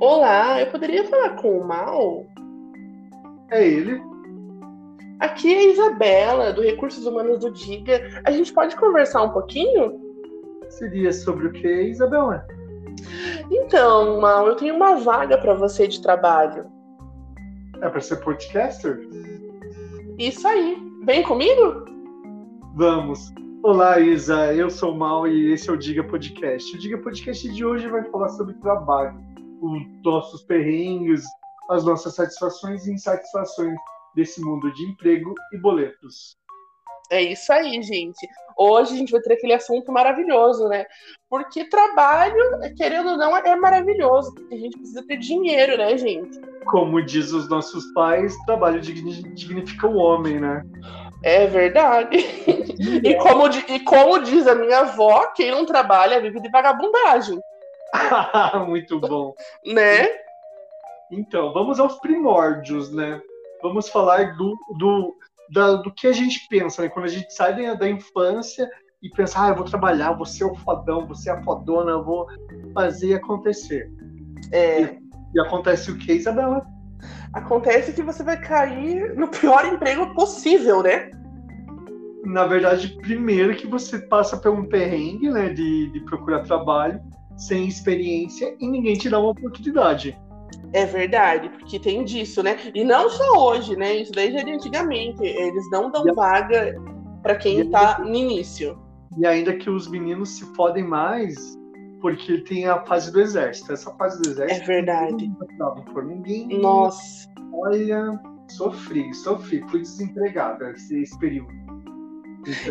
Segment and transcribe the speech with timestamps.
[0.00, 2.24] Olá, eu poderia falar com o Mal?
[3.50, 4.00] É ele.
[5.18, 8.00] Aqui é a Isabela, do Recursos Humanos do Diga.
[8.24, 10.00] A gente pode conversar um pouquinho?
[10.68, 12.46] Seria sobre o que, Isabela?
[13.50, 16.66] Então, Mal, eu tenho uma vaga para você de trabalho.
[17.82, 19.00] É para ser podcaster?
[20.16, 20.80] Isso aí.
[21.06, 21.86] Vem comigo?
[22.76, 23.32] Vamos.
[23.64, 24.54] Olá, Isa.
[24.54, 26.76] Eu sou o Mal e esse é o Diga Podcast.
[26.76, 29.18] O Diga Podcast de hoje vai falar sobre trabalho,
[29.60, 31.22] os nossos perrengues,
[31.70, 33.76] as nossas satisfações e insatisfações
[34.14, 36.36] desse mundo de emprego e boletos.
[37.10, 38.28] É isso aí, gente.
[38.56, 40.84] Hoje a gente vai ter aquele assunto maravilhoso, né?
[41.30, 42.36] Porque trabalho,
[42.76, 44.34] querendo ou não, é maravilhoso.
[44.34, 46.38] Porque a gente precisa ter dinheiro, né, gente?
[46.66, 50.62] Como diz os nossos pais, trabalho dignifica o homem, né?
[51.22, 52.18] É verdade.
[53.02, 57.40] e, como, e como diz a minha avó, quem não trabalha vive de vagabundagem.
[58.66, 59.34] Muito bom.
[59.64, 60.08] Né?
[61.10, 63.20] Então, vamos aos primórdios, né?
[63.62, 65.16] Vamos falar do, do,
[65.50, 66.88] da, do que a gente pensa, né?
[66.88, 68.68] Quando a gente sai da, da infância
[69.02, 72.04] e pensa, ah, eu vou trabalhar, vou ser o fodão, vou ser a fodona, eu
[72.04, 72.26] vou
[72.74, 73.90] fazer acontecer.
[74.52, 74.82] É.
[74.82, 74.98] E,
[75.34, 76.66] e acontece o que, Isabela?
[77.32, 81.10] Acontece que você vai cair no pior emprego possível, né?
[82.24, 87.00] Na verdade, primeiro que você passa por um perrengue, né, de, de procurar trabalho
[87.38, 90.18] sem experiência e ninguém te dá uma oportunidade.
[90.72, 92.56] É verdade, porque tem disso, né?
[92.74, 93.96] E não só hoje, né?
[93.96, 95.22] Isso daí já é de antigamente.
[95.22, 96.74] Eles não dão vaga
[97.22, 98.78] para quem está no início.
[99.16, 101.56] E ainda que os meninos se fodem mais,
[102.00, 103.72] porque tem a fase do exército.
[103.72, 104.62] Essa fase do exército.
[104.62, 105.30] É verdade.
[105.58, 106.48] Não por ninguém.
[106.60, 107.28] Nossa.
[107.52, 109.64] Olha, sofri, sofri.
[109.68, 111.52] Fui desempregado esse, esse período.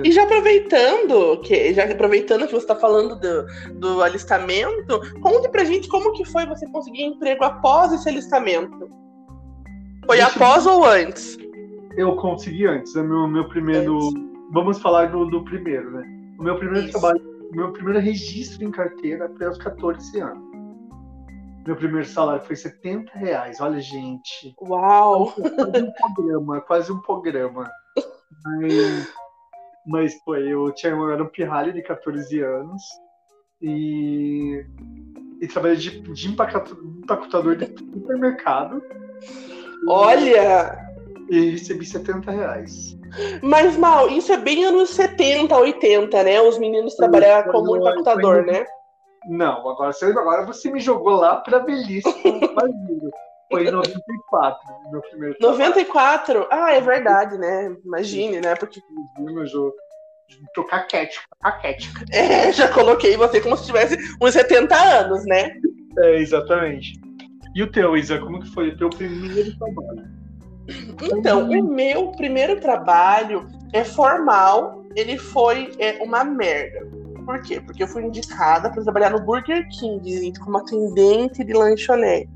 [0.03, 5.63] E já aproveitando que já aproveitando que você está falando do, do alistamento, conte pra
[5.63, 8.89] gente como que foi você conseguir emprego após esse alistamento.
[10.05, 10.73] Foi Deixa após eu...
[10.73, 11.37] ou antes?
[11.95, 12.95] Eu consegui antes.
[12.95, 13.97] É meu, meu primeiro.
[13.97, 14.27] Antes.
[14.51, 16.03] Vamos falar do, do primeiro, né?
[16.39, 16.99] O meu primeiro Isso.
[16.99, 17.21] trabalho,
[17.51, 20.47] meu primeiro registro em carteira foi aos 14 anos.
[21.65, 23.59] Meu primeiro salário foi 70 reais.
[23.59, 24.55] Olha, gente.
[24.61, 25.33] Uau!
[25.33, 27.69] Quase um programa, quase um programa.
[28.45, 29.13] Mas
[29.87, 32.83] mas foi, eu tinha eu era um pirralho de 14 anos
[33.61, 34.65] e,
[35.41, 38.83] e trabalhei de, de empacotador de supermercado.
[39.87, 40.85] Olha!
[41.29, 42.97] E recebi 70 reais.
[43.41, 46.41] Mas, Mal, isso é bem anos 70, 80, né?
[46.41, 48.65] Os meninos trabalhavam como empacotador, né?
[49.29, 52.07] Não, agora você, agora você me jogou lá pra velhice.
[53.49, 54.59] Foi em 94,
[54.91, 56.47] meu primeiro 94?
[56.51, 57.75] Ah, é verdade, né?
[57.85, 58.55] Imagine, né?
[58.55, 58.81] Porque.
[59.19, 59.73] Meu jogo.
[60.53, 62.03] Tocar caquético, caquético.
[62.11, 65.51] É, já coloquei você como se tivesse uns 70 anos, né?
[65.99, 66.99] É, exatamente.
[67.55, 70.17] E o teu, Isa, como que foi o teu primeiro trabalho?
[71.01, 76.85] Então, o meu primeiro trabalho é formal, ele foi é, uma merda.
[77.25, 77.59] Por quê?
[77.59, 82.29] Porque eu fui indicada para trabalhar no Burger King como atendente de lanchonete.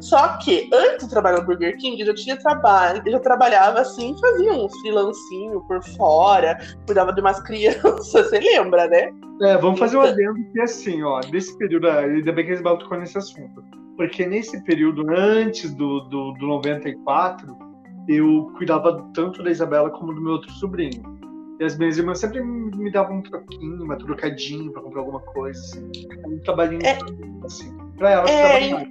[0.00, 3.80] Só que antes de trabalhar no Burger King, eu já tinha trabalho, eu já trabalhava
[3.80, 9.10] assim, fazia uns freelancinho por fora, cuidava de umas crianças, você lembra, né?
[9.42, 12.98] É, vamos fazer um adendo que assim, ó, nesse período, ainda bem que eles tocou
[12.98, 13.64] nesse assunto.
[13.96, 17.56] Porque nesse período, antes do, do, do 94,
[18.08, 21.02] eu cuidava tanto da Isabela como do meu outro sobrinho.
[21.60, 25.60] E as minhas irmãs sempre me davam um troquinho, uma trocadinha pra comprar alguma coisa,
[25.60, 25.90] assim.
[26.26, 26.98] Um trabalhinho é,
[27.44, 28.86] assim, pra elas é,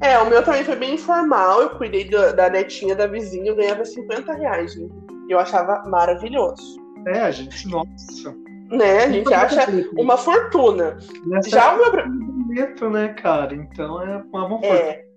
[0.00, 1.62] é, o meu também foi bem informal.
[1.62, 4.94] Eu cuidei do, da netinha da vizinha, eu ganhava 50 reais, gente.
[5.28, 6.80] Eu achava maravilhoso.
[7.06, 8.34] É, a gente, nossa.
[8.70, 9.66] Né, a gente acha
[9.96, 10.98] uma fortuna.
[11.26, 11.90] Nessa Já o meu.
[11.90, 13.54] Bonito, né, cara?
[13.54, 14.66] Então é uma fortuna.
[14.66, 15.10] É.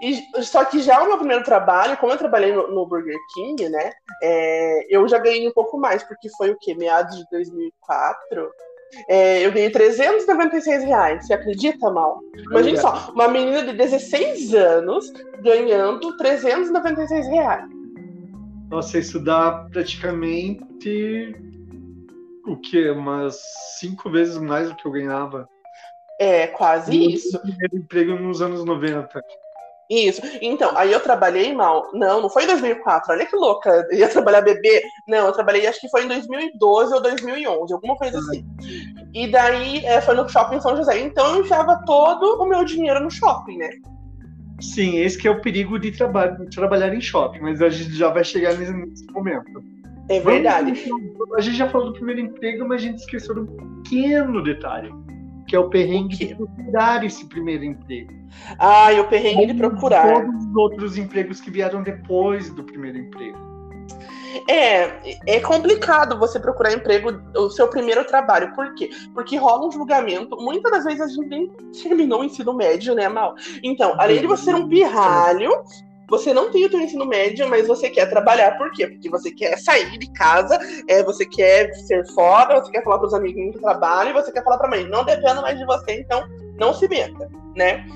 [0.00, 3.68] E, só que já o meu primeiro trabalho, como eu trabalhei no, no Burger King,
[3.68, 3.90] né?
[4.22, 6.74] É, eu já ganhei um pouco mais, porque foi o quê?
[6.74, 8.50] Meados de 2004.
[9.08, 11.26] É, eu ganhei 396 reais.
[11.26, 12.20] Você acredita, Mal?
[12.36, 12.80] Imagina é.
[12.80, 17.64] só, uma menina de 16 anos ganhando 396 reais.
[18.70, 21.34] Nossa, isso dá praticamente
[22.46, 22.90] o quê?
[22.90, 23.40] Umas
[23.78, 25.48] cinco vezes mais do que eu ganhava.
[26.20, 27.38] É, quase eu isso.
[27.40, 29.20] Primeiro emprego nos anos 90.
[29.90, 30.22] Isso.
[30.40, 31.90] Então, aí eu trabalhei mal.
[31.92, 33.12] Não, não foi em 2004.
[33.12, 33.88] Olha que louca.
[33.90, 34.84] Eu ia trabalhar bebê.
[35.08, 38.46] Não, eu trabalhei acho que foi em 2012 ou 2011, alguma coisa assim.
[39.12, 41.00] E daí é, foi no shopping São José.
[41.00, 43.70] Então eu enfiava todo o meu dinheiro no shopping, né?
[44.60, 48.10] Sim, esse que é o perigo de, traba trabalhar em shopping, mas a gente já
[48.10, 49.64] vai chegar nesse, nesse momento.
[50.08, 50.72] É verdade.
[50.88, 54.42] Vamos, a gente já falou do primeiro emprego, mas a gente esqueceu de um pequeno
[54.44, 54.92] detalhe
[55.50, 58.12] que é o perrengue de procurar esse primeiro emprego.
[58.56, 60.22] Ah, e o perrengue de procurar.
[60.22, 63.36] Todos os outros empregos que vieram depois do primeiro emprego.
[64.48, 68.54] É, é complicado você procurar emprego, o seu primeiro trabalho.
[68.54, 68.90] Por quê?
[69.12, 70.36] Porque rola um julgamento.
[70.36, 71.48] Muitas das vezes a gente nem
[71.82, 73.34] terminou o ensino médio, né, Mal?
[73.60, 75.50] Então, além de você ser um pirralho,
[76.10, 78.58] você não tem o seu ensino médio, mas você quer trabalhar.
[78.58, 78.88] Por quê?
[78.88, 80.58] Porque você quer sair de casa,
[80.88, 84.42] é, você quer ser foda, você quer falar para os amiguinhos que trabalham, você quer
[84.42, 86.22] falar para a mãe, não dependo mais de você, então
[86.58, 87.86] não se meta, né?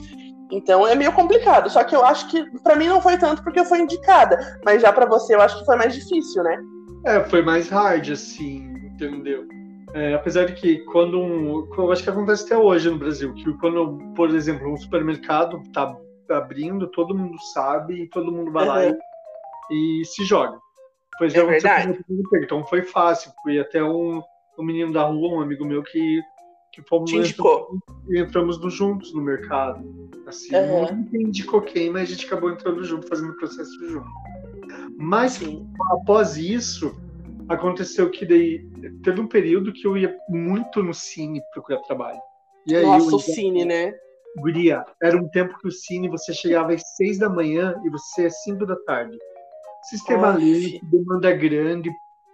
[0.51, 1.69] Então é meio complicado.
[1.69, 4.81] Só que eu acho que para mim não foi tanto porque eu fui indicada, mas
[4.81, 6.57] já para você eu acho que foi mais difícil, né?
[7.05, 9.47] É, foi mais hard, assim, entendeu?
[9.93, 13.53] É, apesar de que quando um, eu acho que acontece até hoje no Brasil, que
[13.59, 15.95] quando, por exemplo, um supermercado tá
[16.31, 18.69] abrindo, todo mundo sabe e todo mundo vai uhum.
[18.69, 18.99] lá
[19.71, 20.59] e, e, se joga.
[21.19, 22.05] Pois é verdade.
[22.43, 24.23] Então foi fácil, fui até um,
[24.59, 26.21] um menino da rua, um amigo meu que
[26.75, 27.79] que fomos Te indicou.
[28.09, 30.11] e entramos juntos no mercado.
[30.27, 31.07] Assim, uhum.
[31.13, 34.09] não indicou quem, mas a gente acabou entrando junto, fazendo o processo junto.
[34.99, 35.69] Mas Sim.
[35.93, 36.97] após isso,
[37.49, 38.67] aconteceu que daí
[39.05, 42.21] teve um período que eu ia muito no cine procurar trabalho.
[42.67, 43.95] E aí Nossa, eu, o cine, né?
[44.37, 48.27] Guria, era um tempo que o cine você chegava às seis da manhã e você
[48.27, 49.17] às cinco da tarde.
[49.85, 51.91] Sistema lento, demanda grande,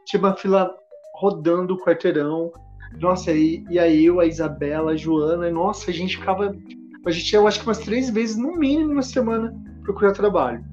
[0.06, 0.74] tinha uma fila
[1.16, 2.52] rodando o quarteirão.
[2.98, 6.56] Nossa, e, e aí eu, a Isabela, a Joana, nossa, a gente ficava.
[7.04, 10.64] A gente ia, eu acho que umas três vezes, no mínimo, na semana, procurar trabalho.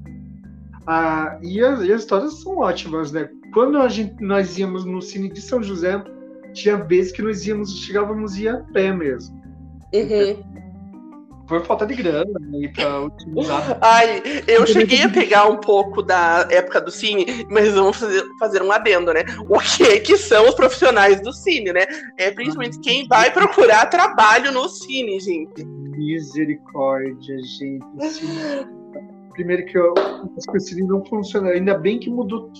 [0.85, 3.29] Ah, e, as, e as histórias são ótimas, né?
[3.53, 6.01] Quando a gente, nós íamos no Cine de São José,
[6.53, 9.35] tinha vezes que nós íamos, chegávamos a ir a pé mesmo.
[9.93, 10.66] Uhum
[11.47, 13.77] por falta de grana né, para utilizar.
[13.81, 18.61] Ai, eu cheguei a pegar um pouco da época do cine, mas vamos fazer, fazer
[18.61, 19.23] um adendo, né?
[19.49, 21.85] O que que são os profissionais do cine, né?
[22.17, 25.65] É principalmente quem vai procurar trabalho no cine, gente.
[25.65, 27.83] Misericórdia, gente.
[29.31, 31.49] Primeiro que eu acho que o cine não funciona.
[31.51, 32.51] Ainda bem que mudou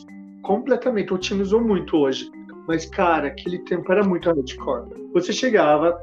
[0.43, 2.31] completamente, otimizou muito hoje.
[2.67, 4.89] Mas, cara, aquele tempo era muito hardcore.
[5.13, 5.97] Você chegava,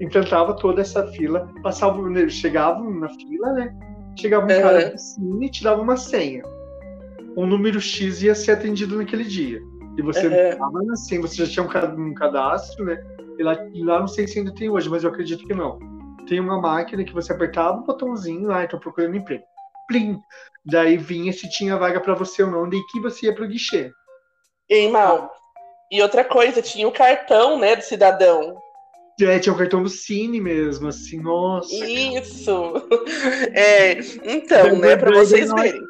[0.00, 3.76] enfrentava toda essa fila, passava, chegava na fila, né?
[4.16, 4.62] Chegava um uhum.
[4.62, 6.44] cara cine e te dava uma senha.
[7.36, 9.60] Um número X ia ser atendido naquele dia.
[9.98, 13.02] E você estava na senha, você já tinha um cadastro, né?
[13.38, 15.78] E lá, e lá não sei se ainda tem hoje, mas eu acredito que não.
[16.28, 19.42] Tem uma máquina que você apertava um botãozinho, ah, estou procurando emprego.
[19.88, 20.20] Plim!
[20.64, 23.90] Daí vinha se tinha vaga para você ou não, daí que você ia pro guichê.
[24.68, 25.32] Ei, Mal,
[25.90, 28.56] e outra coisa, tinha o cartão, né, do cidadão.
[29.20, 31.74] É, tinha o cartão do Cine mesmo, assim, nossa.
[31.74, 32.72] Isso!
[33.52, 35.82] É, então, né, pra vocês verem.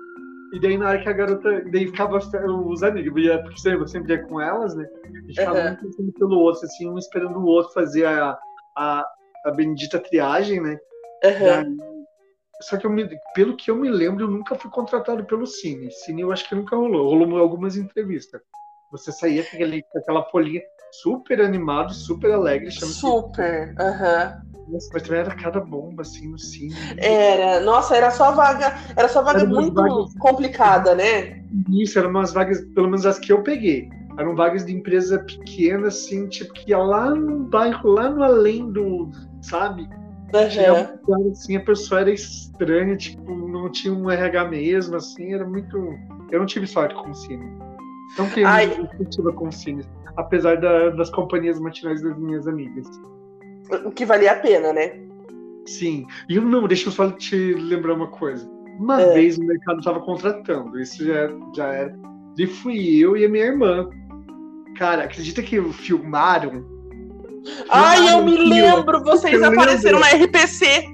[0.52, 1.62] E daí na hora que a garota.
[1.70, 3.12] Daí ficava os amigos,
[3.42, 4.88] porque eu sempre ia com elas, né?
[5.04, 5.72] A gente ficava uhum.
[5.72, 8.36] um pensando pelo outro, assim, um esperando o outro fazer a,
[8.76, 9.06] a,
[9.46, 10.78] a bendita triagem, né?
[11.22, 12.04] Uhum.
[12.62, 15.90] só que me, pelo que eu me lembro, eu nunca fui contratado pelo Cine.
[15.92, 17.10] Cine eu acho que nunca rolou.
[17.10, 18.40] Rolou algumas entrevistas.
[18.90, 22.70] Você saía com, aquele, com aquela folhinha super animado, super alegre.
[22.70, 24.42] Super, aham.
[24.68, 26.74] Nossa, mas também era cada bomba, assim, no cine.
[26.98, 30.14] Era, nossa, era só vaga, era só vaga muito vagas...
[30.18, 31.42] complicada, né?
[31.70, 33.88] Isso, eram umas vagas, pelo menos as que eu peguei.
[34.18, 38.70] Eram vagas de empresa pequena, assim, tipo, que ia lá no bairro, lá no além
[38.70, 39.88] do, sabe?
[40.32, 41.32] Uhum.
[41.32, 45.76] assim, a pessoa era estranha, tipo, não tinha um RH mesmo, assim, era muito.
[46.30, 47.50] Eu não tive sorte com o cine.
[48.18, 48.48] Não tenho
[48.88, 49.84] perspectiva com cine,
[50.16, 52.86] apesar da, das companhias matinais das minhas amigas.
[53.84, 54.98] O que valia a pena, né?
[55.66, 56.06] Sim.
[56.28, 58.48] E eu não, deixa eu só te lembrar uma coisa.
[58.78, 59.12] Uma é.
[59.12, 61.98] vez o mercado estava contratando, isso já, já era.
[62.38, 63.88] E fui eu e a minha irmã.
[64.76, 66.64] Cara, acredita que filmaram?
[67.68, 70.84] Ai, eu me lembro, vocês apareceram na RPC.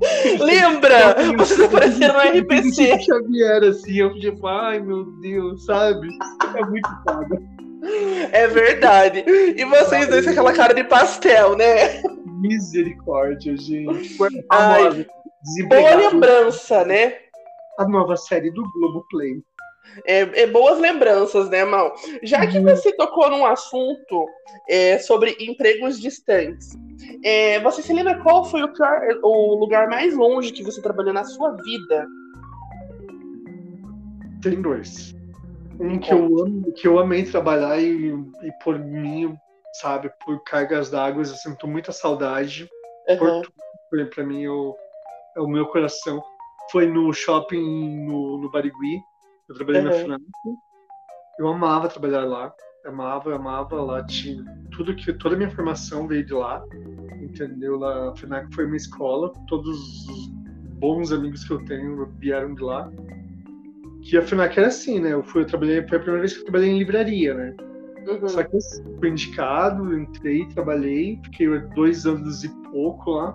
[0.40, 1.16] Lembra?
[1.36, 3.00] Vocês apareceram no RPC.
[3.00, 6.08] Xavier, assim, eu tipo, ai meu Deus, sabe?
[6.56, 7.40] É muito foda.
[8.32, 9.24] É verdade.
[9.26, 12.02] E vocês dois com aquela cara de pastel, né?
[12.40, 14.16] Misericórdia, gente.
[14.50, 15.06] Ai,
[15.68, 17.14] boa lembrança, né?
[17.78, 19.42] A nova série do Globoplay.
[20.06, 21.94] É, é, boas lembranças, né, Mal?
[22.22, 22.64] Já que uhum.
[22.64, 24.26] você tocou num assunto
[24.68, 26.76] é, sobre empregos distantes,
[27.22, 31.12] é, você se lembra qual foi o, pior, o lugar mais longe que você trabalhou
[31.12, 32.06] na sua vida?
[34.42, 35.14] Tem dois.
[35.78, 39.36] Um que eu, amo, que eu amei trabalhar e, e por mim,
[39.72, 42.68] sabe, por cargas d'água, eu sinto muita saudade.
[43.08, 43.18] Uhum.
[43.18, 43.52] Porto,
[44.14, 44.76] pra mim, eu,
[45.36, 46.22] é o meu coração.
[46.70, 49.00] Foi no shopping no, no Barigui.
[49.48, 49.88] Eu trabalhei uhum.
[49.88, 50.24] na França.
[51.38, 52.54] Eu amava trabalhar lá.
[52.84, 53.82] Amava, amava.
[53.82, 56.62] Lá tinha tudo que toda a minha formação veio de lá,
[57.20, 57.78] entendeu?
[57.78, 60.28] Lá, a FENAC foi uma escola, todos os
[60.78, 62.90] bons amigos que eu tenho vieram de lá.
[64.02, 65.12] Que a FENAC era assim, né?
[65.12, 67.54] Eu fui, eu trabalhei, foi a primeira vez que eu trabalhei em livraria, né?
[68.06, 68.28] Uhum.
[68.28, 68.60] Só que eu
[68.98, 73.34] fui indicado, entrei, trabalhei, fiquei dois anos e pouco lá.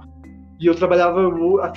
[0.59, 1.73] E eu trabalhava, a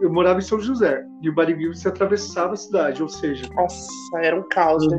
[0.00, 1.04] eu morava em São José.
[1.22, 3.44] E o Barigui você atravessava a cidade, ou seja.
[3.54, 3.88] Nossa,
[4.22, 4.98] era um caos, né?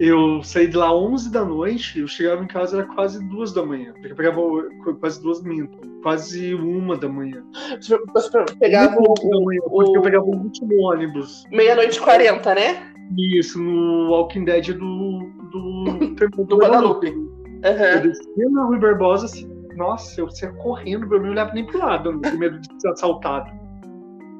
[0.00, 3.64] Eu saí de lá 11 da noite, eu chegava em casa era quase duas da
[3.64, 3.92] manhã.
[4.02, 4.40] Eu pegava
[4.98, 7.44] quase duas minutos, quase uma da manhã.
[7.80, 7.96] Você
[8.58, 11.44] pegava o, o, manhã, porque eu pegava o último ônibus.
[11.50, 12.92] Meia-noite e quarenta, né?
[13.16, 15.30] Isso, no Walking Dead do.
[15.52, 15.84] do,
[16.32, 17.10] do, do Guadalupe.
[17.10, 17.84] Uhum.
[17.94, 21.78] Eu descia na Rui Barbosa, assim, nossa, eu saia correndo, eu não olhava nem pro
[21.78, 23.50] lado, eu com medo de ser assaltado.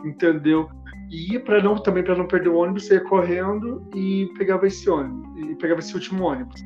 [0.05, 0.69] Entendeu?
[1.11, 4.89] E ia para não também para não perder o ônibus, saía correndo e pegava esse
[4.89, 6.61] ônibus, e pegava esse último ônibus.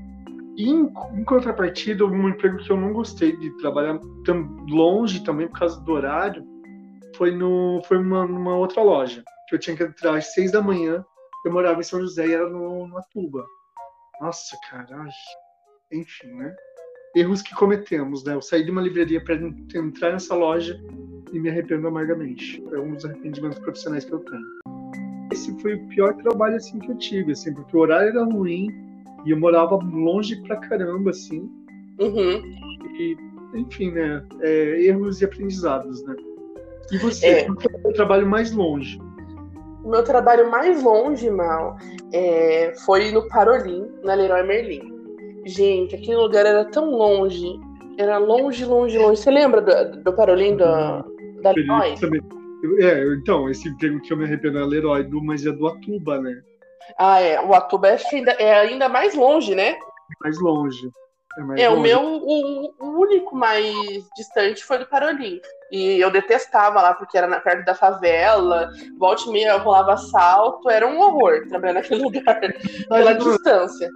[0.57, 5.47] E em, em contrapartida, um emprego que eu não gostei de trabalhar tão longe também
[5.49, 6.45] por causa do horário,
[7.17, 10.61] foi no foi numa, numa outra loja que eu tinha que entrar às seis da
[10.61, 11.05] manhã.
[11.45, 13.45] Eu morava em São José e era no, numa tuba.
[14.21, 15.11] Nossa, caralho.
[15.93, 16.55] Enfim, né?
[17.15, 18.35] Erros que cometemos, né?
[18.35, 19.35] Eu saí de uma livraria para
[19.75, 20.81] entrar nessa loja
[21.33, 22.63] e me arrependo amargamente.
[22.73, 24.45] É um dos arrependimentos profissionais que eu tenho.
[25.33, 28.69] Esse foi o pior trabalho assim que eu tive, assim, porque o horário era ruim
[29.25, 31.51] e eu morava longe pra caramba, assim.
[31.99, 32.41] Uhum.
[32.99, 33.17] E,
[33.55, 34.25] enfim, né?
[34.41, 36.17] É, erros e aprendizados, né?
[36.91, 37.47] E você, é.
[37.47, 38.99] é o trabalho mais longe?
[39.85, 41.77] O meu trabalho mais longe, Mal,
[42.13, 44.98] é, foi no Parolim, na Leroy Merlin.
[45.49, 47.59] Gente, aquele lugar era tão longe.
[47.97, 49.23] Era longe, longe, longe.
[49.23, 51.03] Você lembra do, do Parolim da,
[51.43, 51.95] da Leroy?
[52.81, 56.21] É, então, esse emprego que eu me arrependo é Leroy, do, mas é do Atuba,
[56.21, 56.43] né?
[56.99, 57.41] Ah, é.
[57.41, 59.77] O Atuba é ainda, é ainda mais longe, né?
[60.23, 60.91] Mais longe.
[61.39, 61.81] É, mais é longe.
[61.81, 63.75] o meu, o, o, único mais
[64.17, 65.41] distante foi do Parolim.
[65.73, 70.69] E eu detestava lá, porque era na, perto da favela, volte e meia rolava assalto,
[70.69, 72.39] era um horror trabalhar naquele lugar,
[72.89, 73.89] pela distância.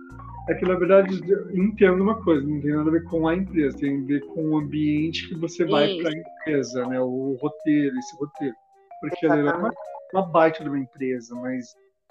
[0.49, 1.20] É que, na verdade,
[1.54, 4.50] entendo uma coisa, não tem nada a ver com a empresa, tem a ver com
[4.50, 7.00] o ambiente que você vai para a empresa, né?
[7.00, 8.54] O roteiro, esse roteiro.
[9.00, 9.72] Porque ela é uma,
[10.12, 11.66] uma baita de uma empresa, mas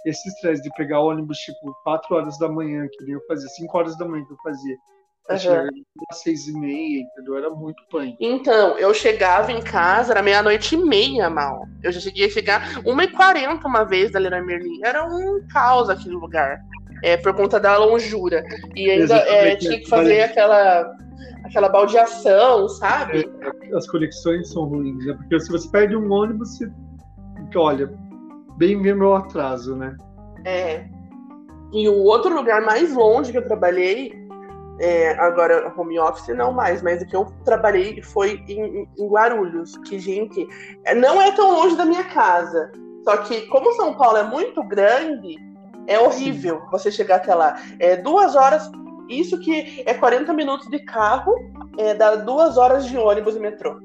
[0.05, 3.77] esse estresse de pegar ônibus, tipo, 4 horas da manhã, que nem eu fazia, 5
[3.77, 4.77] horas da manhã que eu fazia,
[5.29, 5.69] Uhum.
[6.09, 7.37] às seis e meia, entendeu?
[7.37, 8.17] Era muito pânico.
[8.19, 11.65] Então, eu chegava em casa, era meia-noite e meia, mal.
[11.83, 14.79] Eu já cheguei a chegar uma e quarenta uma vez da Leroy Merlin.
[14.83, 16.59] Era um caos aquele lugar
[17.03, 18.43] é, por conta da longura.
[18.75, 20.95] E ainda é, tinha que fazer aquela,
[21.45, 23.29] aquela baldeação, sabe?
[23.41, 25.13] É, as conexões são ruins, né?
[25.13, 26.71] Porque se você perde um ônibus, você
[27.55, 27.91] olha,
[28.57, 29.95] bem vendo o atraso, né?
[30.45, 30.85] É.
[31.73, 34.13] E o outro lugar mais longe que eu trabalhei,
[34.79, 39.77] é, agora home office não mais, mas o que eu trabalhei foi em, em Guarulhos,
[39.77, 40.45] que, gente,
[40.85, 42.71] é, não é tão longe da minha casa.
[43.03, 45.35] Só que, como São Paulo é muito grande,
[45.87, 47.59] é horrível você chegar até lá.
[47.79, 48.69] É duas horas,
[49.09, 51.33] isso que é 40 minutos de carro,
[51.77, 53.79] é, dá duas horas de ônibus e metrô.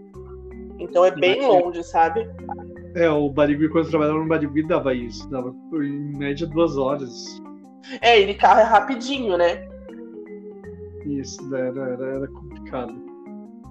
[0.78, 2.28] Então é bem longe, sabe?
[2.94, 5.28] É, o Barigui, quando eu trabalhava no Barigui, dava isso.
[5.28, 7.42] Dava em média duas horas.
[8.00, 9.68] É, e de carro é rapidinho, né?
[11.04, 12.94] Isso, era, era, era complicado.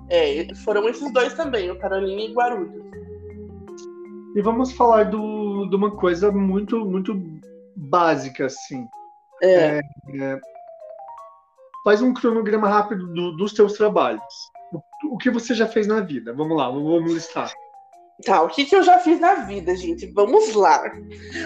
[0.10, 2.86] É, foram esses dois também, o Carolina e Guarulhos.
[4.36, 7.13] E vamos falar do, de uma coisa muito, muito
[7.75, 8.88] básica, assim.
[9.41, 9.53] É.
[9.53, 9.79] É,
[10.22, 10.39] é,
[11.84, 14.24] faz um cronograma rápido do, dos teus trabalhos.
[14.74, 16.34] O, o, que você já fez na vida?
[16.34, 17.51] Vamos lá, vamos listar.
[18.24, 20.05] Tá, o que, que eu já fiz na vida, gente?
[20.13, 20.82] Vamos lá.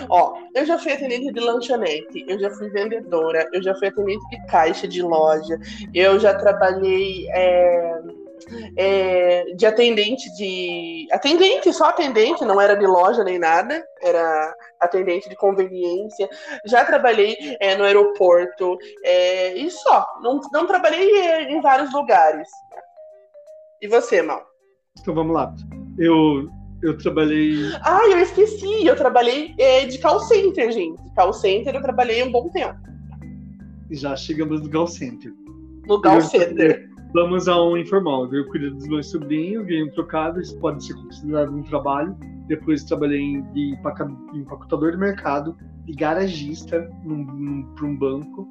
[0.08, 4.24] Ó, eu já fui atendente de lanchonete, eu já fui vendedora, eu já fui atendente
[4.30, 5.60] de caixa de loja,
[5.96, 8.02] eu já trabalhei é,
[8.78, 11.08] é, de atendente de.
[11.12, 16.30] Atendente, só atendente, não era de loja nem nada, era atendente de conveniência.
[16.66, 20.06] Já trabalhei é, no aeroporto é, e só.
[20.22, 22.48] Não, não trabalhei é, em vários lugares.
[23.82, 24.46] E você, Mal?
[25.00, 25.54] Então vamos lá.
[25.98, 26.50] Eu,
[26.82, 27.56] eu trabalhei.
[27.82, 28.86] Ah, eu esqueci.
[28.86, 31.02] Eu trabalhei é, de call center, gente.
[31.16, 32.78] Call center eu trabalhei um bom tempo.
[33.92, 35.34] Já chegamos no call center.
[35.88, 36.89] No call center.
[37.14, 38.32] Vamos a um informal.
[38.34, 42.16] Eu cuido dos meus sobrinhos, ganhei um trocado, isso pode ser considerado um trabalho.
[42.48, 43.76] Depois trabalhei de
[44.34, 46.88] empacotador de mercado e garagista
[47.76, 48.48] para um banco.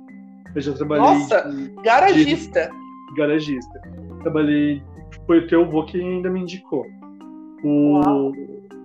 [0.55, 1.05] Eu já trabalhei.
[1.05, 2.71] Nossa, de, garagista!
[3.09, 3.81] De, garagista.
[4.23, 4.83] Trabalhei.
[5.27, 6.85] Foi o teu avô que ainda me indicou.
[7.63, 8.33] O,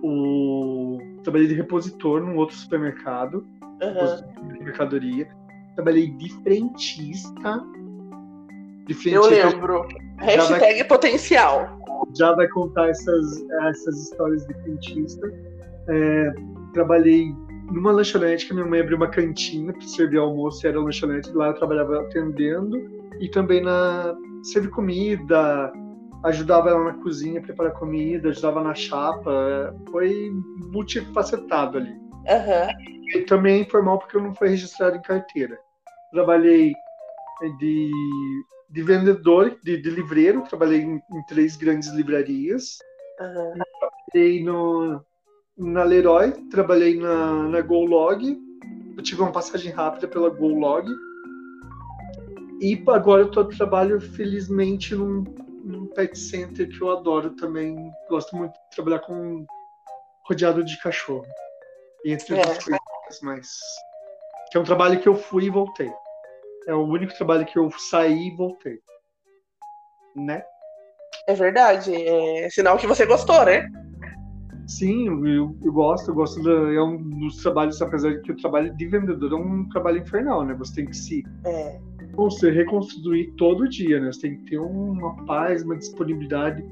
[0.02, 3.44] o, trabalhei de repositor num outro supermercado.
[3.62, 4.52] Uhum.
[4.52, 5.28] De mercadoria.
[5.74, 7.64] Trabalhei de frentista
[8.86, 9.88] De frente eu lembro.
[10.18, 11.78] Hashtag vai, potencial.
[12.16, 15.32] Já vai contar essas, essas histórias de frentista.
[15.88, 16.32] É,
[16.72, 17.34] trabalhei
[17.72, 21.54] numa lanchonete que minha mãe abriu uma cantina para servir almoço, era lanchonete, lá eu
[21.54, 22.78] trabalhava atendendo
[23.20, 25.72] e também na servir comida,
[26.24, 30.30] ajudava ela na cozinha, preparar comida, ajudava na chapa, foi
[30.72, 31.90] multifacetado ali.
[31.90, 33.14] Uhum.
[33.14, 35.58] E também informal porque eu não fui registrado em carteira.
[36.10, 36.72] Trabalhei
[37.58, 37.90] de,
[38.74, 42.78] de vendedor, de, de livreiro, trabalhei em, em, três grandes livrarias.
[43.20, 43.62] Uhum.
[43.78, 45.00] Trabalhei no,
[45.56, 48.36] na Leroy, trabalhei na, na GoLog,
[48.96, 50.88] eu tive uma passagem rápida pela GoLog.
[52.60, 55.22] E agora eu tô, trabalho, felizmente, num,
[55.62, 57.92] num pet center que eu adoro também.
[58.08, 59.46] Gosto muito de trabalhar com
[60.24, 61.26] rodeado de cachorro.
[62.04, 62.38] E entre é.
[62.38, 63.48] outras coisas, mas.
[64.50, 65.92] Que é um trabalho que eu fui e voltei.
[66.66, 68.78] É o único trabalho que eu saí e voltei.
[70.16, 70.42] Né?
[71.26, 71.94] É verdade.
[71.94, 73.68] É sinal que você gostou, né?
[74.66, 78.36] Sim, eu, eu gosto, eu gosto da, é um dos trabalhos, apesar de que o
[78.36, 80.54] trabalho de vendedor é um trabalho infernal, né?
[80.54, 81.78] Você tem que se é.
[82.14, 84.10] construir, reconstruir todo dia, né?
[84.10, 86.64] Você tem que ter uma paz, uma disponibilidade,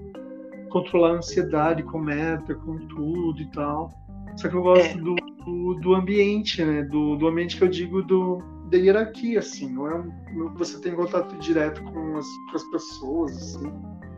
[0.70, 3.90] controlar a ansiedade com meta, com tudo e tal.
[4.36, 5.02] Só que eu gosto é.
[5.02, 6.82] do, do, do, ambiente, né?
[6.84, 8.38] Do, do ambiente que eu digo do,
[8.72, 9.70] da hierarquia, assim.
[9.70, 13.72] Não é um, você tem contato direto com as, com as pessoas, assim.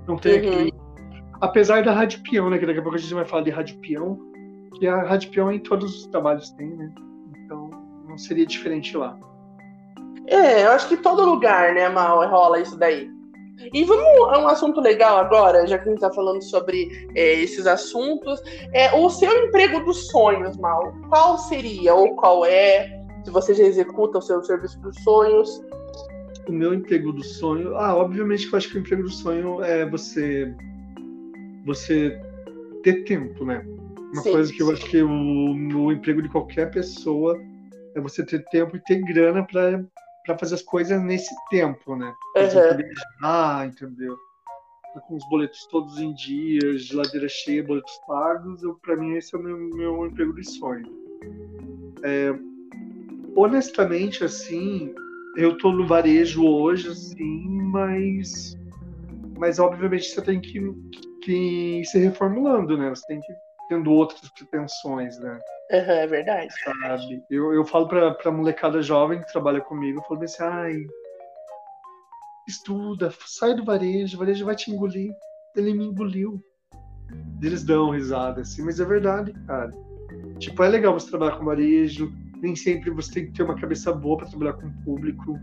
[0.07, 0.49] Não tem uhum.
[0.49, 0.75] aquele
[1.41, 2.59] Apesar da Rádio Peão, né?
[2.59, 4.19] Que daqui a pouco a gente vai falar de Rádio Peão,
[4.79, 6.91] que a Rádio Peão em todos os trabalhos tem, né?
[7.45, 7.71] Então
[8.09, 9.19] não seria diferente lá.
[10.27, 13.11] É, eu acho que todo lugar, né, Mal, rola isso daí.
[13.73, 17.35] E vamos a um assunto legal agora, já que a gente está falando sobre é,
[17.35, 18.41] esses assuntos.
[18.73, 23.04] É, o seu emprego dos sonhos, Mal, qual seria ou qual é?
[23.25, 25.63] Se você já executa o seu serviço dos sonhos?
[26.47, 27.77] O meu emprego do sonho.
[27.77, 30.55] Ah, obviamente que eu acho que o emprego do sonho é você
[31.65, 32.21] você
[32.83, 33.65] ter tempo, né?
[34.13, 37.41] Uma sim, coisa que eu acho que o, no emprego de qualquer pessoa
[37.95, 42.15] é você ter tempo e ter grana para fazer as coisas nesse tempo, né?
[42.37, 42.77] Uhum.
[42.77, 44.17] Viajar, entendeu?
[44.93, 49.39] Tá com os boletos todos em dias, geladeira cheia, boletos pagos, para mim esse é
[49.39, 50.87] o meu, meu emprego de sonho.
[52.05, 52.33] É,
[53.37, 54.95] honestamente, assim,
[55.37, 58.57] eu tô no varejo hoje, assim, mas
[59.37, 60.61] mas obviamente você tem que
[61.23, 62.91] que ir se reformulando, né?
[62.91, 63.37] Você tem que ir
[63.69, 65.41] tendo outras pretensões, né?
[65.73, 66.55] Uhum, é verdade.
[66.63, 67.23] Sabe?
[67.31, 70.87] Eu, eu falo pra, pra molecada jovem que trabalha comigo, eu falo assim, ai,
[72.47, 75.11] estuda, sai do varejo, o varejo vai te engolir.
[75.57, 76.43] Ele me engoliu.
[77.43, 79.73] Eles dão risada, assim, mas é verdade, cara.
[80.39, 82.13] Tipo, é legal você trabalhar com varejo,
[82.45, 85.39] nem sempre você tem que ter uma cabeça boa para trabalhar com o público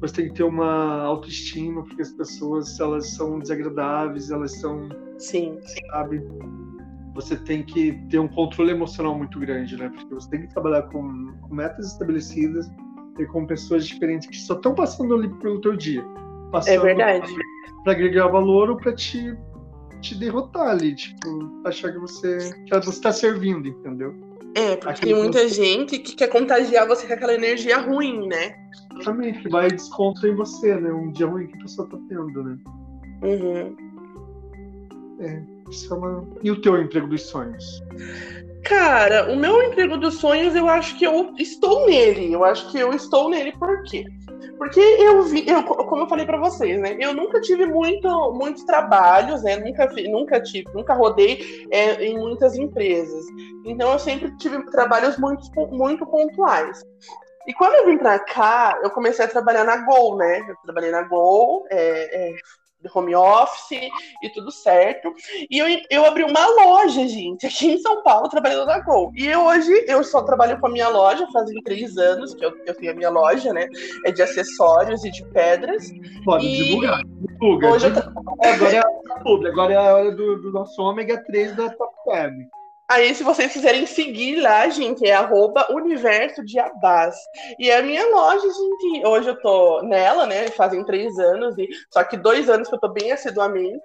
[0.00, 4.88] você tem que ter uma autoestima, porque as pessoas elas são desagradáveis, elas são.
[5.18, 5.58] Sim.
[5.90, 6.22] Sabe?
[7.14, 9.88] Você tem que ter um controle emocional muito grande, né?
[9.88, 12.70] Porque você tem que trabalhar com, com metas estabelecidas
[13.18, 16.04] e com pessoas diferentes que só estão passando ali pelo teu dia.
[16.52, 17.34] Passando é verdade.
[17.82, 19.36] Para agregar valor ou para te,
[20.00, 24.14] te derrotar ali, tipo, achar que você que você está servindo, entendeu?
[24.54, 25.48] É, porque tem muita você...
[25.48, 28.56] gente que quer contagiar você com aquela energia ruim, né?
[28.94, 30.92] Exatamente, que vai desconto em você, né?
[30.92, 32.58] Um dia ruim que a pessoa tá tendo, né?
[33.22, 33.76] Uhum.
[35.20, 36.26] É, isso é uma...
[36.42, 37.82] E o teu emprego dos sonhos?
[38.68, 42.32] Cara, o meu emprego dos sonhos, eu acho que eu estou nele.
[42.32, 44.04] Eu acho que eu estou nele por quê?
[44.58, 46.96] Porque eu vi, eu, como eu falei para vocês, né?
[47.00, 49.56] Eu nunca tive muito, muitos trabalhos, né?
[49.56, 53.24] Nunca, nunca tive, nunca rodei é, em muitas empresas.
[53.64, 56.82] Então eu sempre tive trabalhos muito, muito pontuais.
[57.46, 60.40] E quando eu vim para cá, eu comecei a trabalhar na Gol, né?
[60.46, 62.36] Eu trabalhei na Gol, é, é,
[62.94, 63.90] home office
[64.22, 65.12] e tudo certo.
[65.50, 69.12] E eu, eu abri uma loja, gente, aqui em São Paulo, trabalhando na Gol.
[69.14, 72.74] E hoje eu só trabalho com a minha loja, fazem três anos que eu, eu
[72.74, 73.66] tenho a minha loja, né?
[74.04, 75.90] É de acessórios e de pedras.
[76.24, 76.64] Pode e...
[76.64, 77.02] divulgar.
[77.04, 77.70] Divulga.
[77.70, 78.12] Hoje divulga.
[78.42, 78.52] Eu...
[78.54, 82.48] Agora é a agora é a hora do, do nosso ômega 3 da Top Web.
[82.88, 87.16] Aí, se vocês quiserem seguir lá, gente, é arroba universo de Abás.
[87.58, 90.48] E é a minha loja, gente, hoje eu tô nela, né?
[90.48, 93.84] Fazem três anos, e só que dois anos que eu tô bem assiduamente.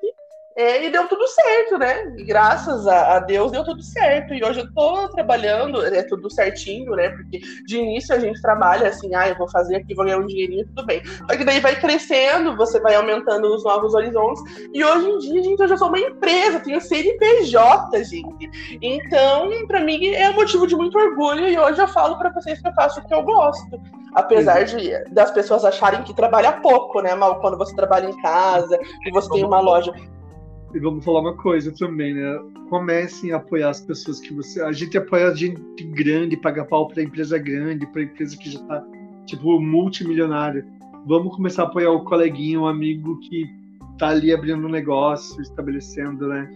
[0.56, 2.14] É, e deu tudo certo, né?
[2.16, 4.34] E graças a, a, Deus deu tudo certo.
[4.34, 7.10] E hoje eu tô trabalhando, é tudo certinho, né?
[7.10, 10.28] Porque de início a gente trabalha assim, ah, eu vou fazer aqui, vou ganhar um
[10.28, 11.02] dinheirinho, tudo bem.
[11.06, 14.44] Só que daí vai crescendo, você vai aumentando os novos horizontes.
[14.72, 18.78] E hoje em dia, gente, eu já sou uma empresa, tenho CNPJ, gente.
[18.80, 21.48] Então, para mim, é motivo de muito orgulho.
[21.48, 23.82] E hoje eu falo para vocês que eu faço o que eu gosto.
[24.14, 27.16] Apesar de das pessoas acharem que trabalha pouco, né?
[27.16, 29.92] Mal quando você trabalha em casa e você tem uma loja.
[30.74, 32.40] E vamos falar uma coisa também, né?
[32.70, 34.62] Comecem a apoiar as pessoas que você.
[34.62, 38.60] A gente apoia a gente grande, paga pau para empresa grande, para empresa que já
[38.64, 38.84] tá,
[39.26, 40.66] tipo, multimilionária.
[41.06, 43.46] Vamos começar a apoiar o coleguinho, o amigo que
[44.00, 46.50] tá ali abrindo um negócio, estabelecendo, né?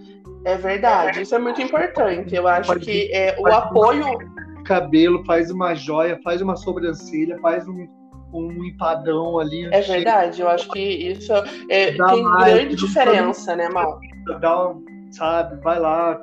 [0.45, 2.35] É verdade, isso é muito importante.
[2.35, 4.17] Eu acho faz, que é, o apoio.
[4.63, 7.87] Cabelo, faz uma joia, faz uma sobrancelha, faz um,
[8.33, 9.65] um empadão ali.
[9.71, 11.33] É verdade, eu acho que isso
[11.69, 13.99] é, tem mais, grande diferença, né, Mal?
[14.39, 14.73] Dá,
[15.11, 16.21] sabe, vai lá,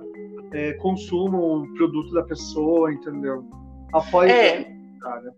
[0.52, 3.44] é, consuma o produto da pessoa, entendeu?
[3.92, 4.30] Apoie.
[4.30, 4.74] É.
[5.00, 5.34] Cara.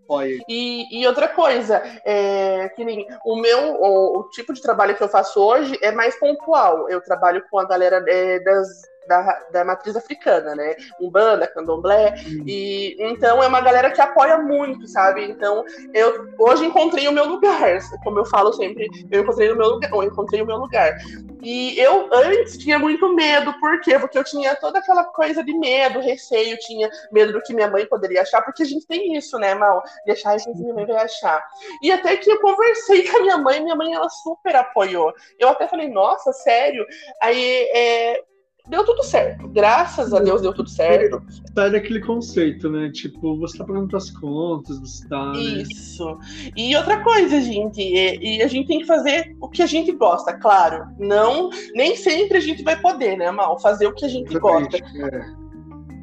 [0.47, 5.03] E, e outra coisa, é, que nem o meu, o, o, tipo de trabalho que
[5.03, 6.89] eu faço hoje é mais pontual.
[6.89, 8.67] Eu trabalho com a galera é, das
[9.07, 10.75] da, da matriz africana, né?
[10.99, 12.15] Umbanda, candomblé.
[12.45, 15.23] E então é uma galera que apoia muito, sabe?
[15.23, 19.69] Então eu hoje encontrei o meu lugar, como eu falo sempre, eu encontrei o meu
[19.69, 20.97] lugar, eu encontrei o meu lugar.
[21.41, 23.97] E eu antes tinha muito medo, por quê?
[23.99, 27.85] Porque eu tinha toda aquela coisa de medo, receio, tinha medo do que minha mãe
[27.85, 29.83] poderia achar, porque a gente tem isso, né, Mal?
[30.05, 31.43] De achar isso que minha mãe vai achar.
[31.81, 35.13] E até que eu conversei com a minha mãe, minha mãe ela super apoiou.
[35.39, 36.85] Eu até falei, nossa, sério?
[37.21, 38.23] Aí é,
[38.69, 39.47] deu tudo certo.
[39.47, 41.21] Graças a Deus deu tudo certo.
[41.53, 42.89] Sai daquele conceito, né?
[42.91, 45.31] Tipo, você tá pagando suas contas, você tá.
[45.31, 45.39] Né?
[45.39, 46.17] Isso.
[46.55, 49.91] E outra coisa, gente, e, e, a gente tem que fazer o que a gente
[49.91, 50.85] gosta, claro.
[50.99, 53.59] Não, nem sempre a gente vai poder, né, Mal?
[53.59, 55.15] Fazer o que a gente Exatamente, gosta.
[55.15, 55.47] É.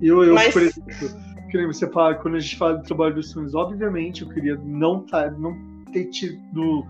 [0.03, 0.53] Eu, eu Mas...
[0.53, 4.23] por exemplo, que nem você fala, quando a gente fala de trabalho dos sonhos, obviamente
[4.23, 5.57] eu queria não, tá, não
[5.93, 6.85] ter tido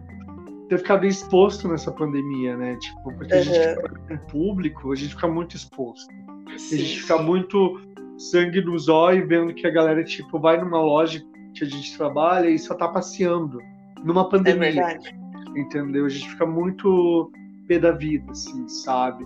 [0.69, 2.77] ter ficado exposto nessa pandemia, né?
[2.77, 3.41] Tipo, porque uhum.
[3.41, 6.13] a gente fica público, a gente fica muito exposto.
[6.57, 6.77] Sim.
[6.77, 7.81] A gente fica muito
[8.19, 11.23] sangue nos olhos vendo que a galera, tipo, vai numa loja
[11.55, 13.59] que a gente trabalha e só tá passeando
[14.03, 14.69] numa pandemia.
[14.69, 15.17] É verdade.
[15.57, 16.07] Entendeu?
[16.07, 17.31] A gente fica muito
[17.69, 19.25] pé da vida, assim, sabe?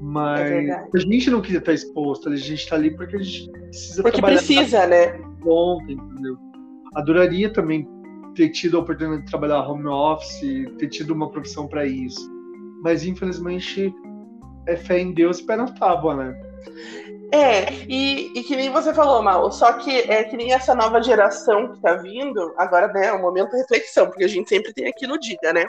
[0.00, 3.50] Mas é a gente não queria estar exposto, a gente tá ali porque a gente
[3.50, 4.38] precisa porque trabalhar.
[4.40, 5.20] Porque precisa, né?
[5.44, 6.36] Ontem, entendeu?
[6.94, 7.88] Adoraria também
[8.34, 10.40] ter tido a oportunidade de trabalhar home office,
[10.78, 12.30] ter tido uma profissão para isso.
[12.82, 13.94] Mas infelizmente
[14.66, 16.44] é fé em Deus e pé na tábua, né?
[17.32, 21.02] É, e, e, que nem você falou, Mal, só que é que nem essa nova
[21.02, 24.72] geração que tá vindo, agora, né, é um momento de reflexão, porque a gente sempre
[24.72, 25.64] tem aqui no Diga, né?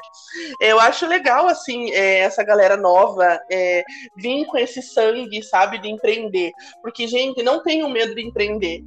[0.62, 3.84] Eu acho legal, assim, é, essa galera nova é,
[4.15, 6.51] vir com esse sangue, sabe, de empreender.
[6.84, 8.84] Porque, gente, não tenham medo de empreender.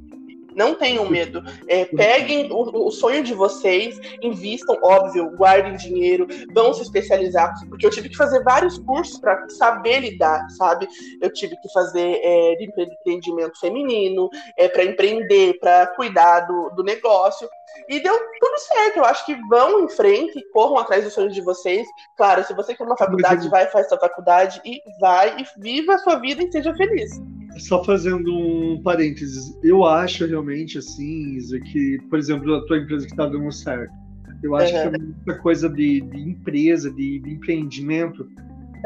[0.55, 1.41] Não tenham medo.
[1.67, 7.53] É, peguem o, o, sonho de vocês, invistam, óbvio, guardem dinheiro, vão se especializar.
[7.67, 10.87] Porque eu tive que fazer vários cursos para saber lidar, sabe?
[11.21, 16.83] Eu tive que fazer é, de empreendimento feminino, é, para empreender, para cuidar do, do
[16.83, 17.47] negócio.
[17.87, 18.97] E deu tudo certo.
[18.97, 21.87] Eu acho que vão em frente, corram atrás dos sonhos de vocês.
[22.17, 25.99] Claro, se você quer uma faculdade, vai, faz sua faculdade e vai e viva a
[25.99, 31.99] sua vida e seja feliz só fazendo um parênteses, eu acho realmente assim, Isa, que,
[32.09, 33.93] por exemplo, a tua empresa que está dando certo,
[34.41, 34.81] eu acho uhum.
[34.81, 38.27] que é muita coisa de, de empresa, de, de, empreendimento,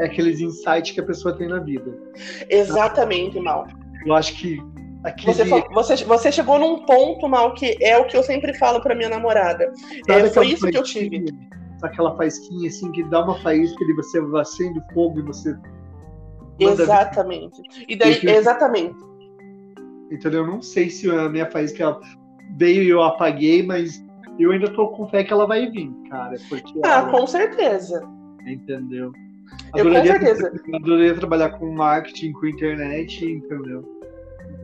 [0.00, 1.96] é aqueles insights que a pessoa tem na vida.
[2.50, 3.66] Exatamente, Mal.
[4.04, 4.60] Eu acho que
[5.04, 5.34] Aquele...
[5.34, 8.94] Você, você, você, chegou num ponto, Mal, que é o que eu sempre falo para
[8.94, 9.70] minha namorada.
[10.08, 11.26] É, foi isso que eu tive.
[11.82, 15.54] Aquela faísquinha assim, que dá uma faísca e você acende fogo e você
[16.58, 17.62] Exatamente.
[17.88, 18.96] E daí, exatamente.
[20.10, 21.98] Então eu não sei se a minha faísca
[22.56, 24.04] veio e eu apaguei, mas
[24.38, 26.36] eu ainda tô com fé que ela vai vir, cara.
[26.48, 27.10] Porque ah, ela...
[27.10, 28.06] com certeza.
[28.46, 29.12] Entendeu?
[29.72, 30.52] Adoraria, eu com certeza.
[30.74, 33.82] Adoraria trabalhar com marketing, com internet, entendeu?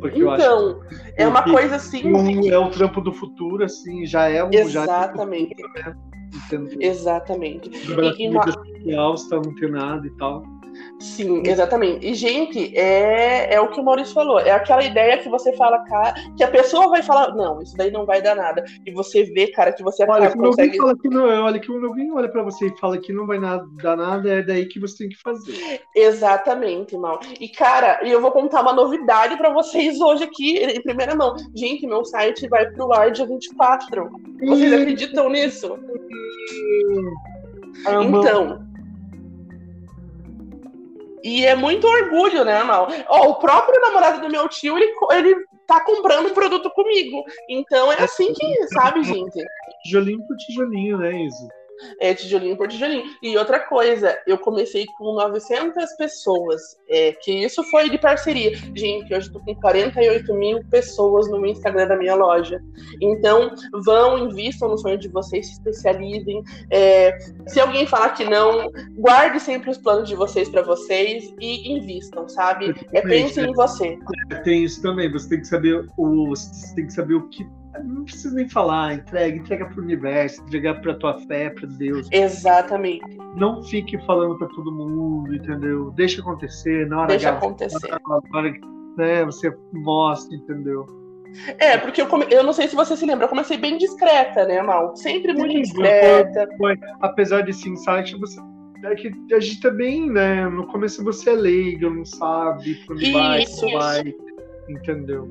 [0.00, 0.80] Porque então,
[1.16, 2.48] é uma coisa assim.
[2.48, 4.50] É o trampo do futuro, assim, já é um.
[4.52, 5.54] Exatamente.
[5.58, 5.94] Já é
[6.32, 6.76] futuro, né?
[6.80, 7.70] Exatamente.
[7.70, 10.42] E, e, social, está não ter nada e tal.
[10.98, 12.06] Sim, exatamente.
[12.06, 14.38] E, gente, é, é o que o Maurício falou.
[14.38, 17.90] É aquela ideia que você fala, cara, que a pessoa vai falar, não, isso daí
[17.90, 18.64] não vai dar nada.
[18.84, 20.76] E você vê, cara, que você olha, acaba, consegue...
[20.76, 23.66] Fala que não, olha, que alguém olha para você e fala que não vai nada,
[23.82, 25.80] dar nada, é daí que você tem que fazer.
[25.96, 27.20] Exatamente, Mal.
[27.40, 31.34] E, cara, eu vou contar uma novidade para vocês hoje aqui, em primeira mão.
[31.54, 34.10] Gente, meu site vai pro ar dia 24.
[34.40, 35.78] Vocês acreditam nisso?
[37.80, 38.69] Então...
[41.22, 42.88] E é muito orgulho, né, Mal?
[43.08, 47.22] Ó, o próprio namorado do meu tio, ele, ele tá comprando um produto comigo.
[47.48, 49.38] Então é assim que, sabe, gente?
[49.84, 51.48] Tijolinho por tijolinho, né, Isa?
[51.98, 53.04] É, tijolinho por tijolinho.
[53.22, 58.56] E outra coisa, eu comecei com 900 pessoas, é, que isso foi de parceria.
[58.74, 62.60] Gente, hoje estou com 48 mil pessoas no Instagram da minha loja.
[63.00, 63.50] Então,
[63.84, 66.42] vão, invistam no sonho de vocês, se especializem.
[66.70, 67.16] É,
[67.46, 72.28] se alguém falar que não, guarde sempre os planos de vocês para vocês e invistam,
[72.28, 72.74] sabe?
[72.92, 73.98] É, pensem em você.
[74.44, 77.46] Tem isso também, você tem que saber o, você tem que saber o que
[77.84, 82.08] não precisa nem falar, entrega, entrega para o universo, entrega para tua fé, para Deus.
[82.10, 83.16] Exatamente.
[83.36, 85.90] Não fique falando para todo mundo, entendeu?
[85.92, 87.88] Deixa acontecer, na hora Deixa acontecer.
[87.88, 88.52] Na hora,
[88.96, 90.84] né, você mostra, entendeu?
[91.58, 92.26] É, porque eu, come...
[92.28, 94.96] eu não sei se você se lembra, eu comecei bem discreta, né, Mal?
[94.96, 96.48] Sempre muito Sim, discreta.
[96.58, 98.40] Foi, apesar desse insight, você
[98.84, 100.48] é que a gente também, né?
[100.48, 103.70] No começo você é leigo, não sabe quando isso, vai, isso.
[103.72, 104.14] vai,
[104.68, 105.28] entendeu?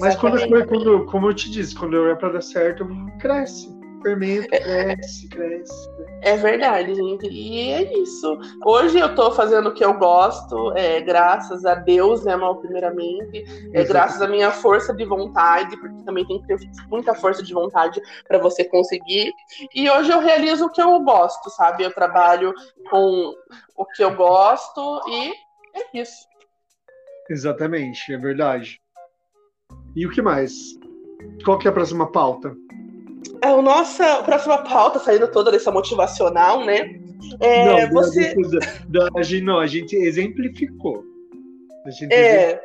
[0.00, 2.86] Mas quando, quando, como eu te disse, quando é para dar certo,
[3.18, 3.70] cresce.
[4.02, 4.96] Fermento, é.
[4.96, 5.90] cresce, cresce.
[6.22, 7.28] É verdade, gente.
[7.28, 8.36] E é isso.
[8.64, 13.44] Hoje eu tô fazendo o que eu gosto, é, graças a Deus, né, mal, primeiramente.
[13.72, 17.54] É, graças à minha força de vontade, porque também tem que ter muita força de
[17.54, 19.32] vontade para você conseguir.
[19.72, 21.84] E hoje eu realizo o que eu gosto, sabe?
[21.84, 22.52] Eu trabalho
[22.90, 23.32] com
[23.76, 25.32] o que eu gosto e
[25.78, 26.26] é isso.
[27.30, 28.81] Exatamente, é verdade.
[29.94, 30.78] E o que mais?
[31.44, 32.56] Qual que é a próxima pauta?
[33.42, 37.00] É, a nossa próxima pauta, saindo toda dessa motivacional, né?
[37.40, 38.34] É, não, você...
[38.88, 41.04] Da, da, a gente, não, a gente exemplificou.
[41.86, 42.60] A gente é.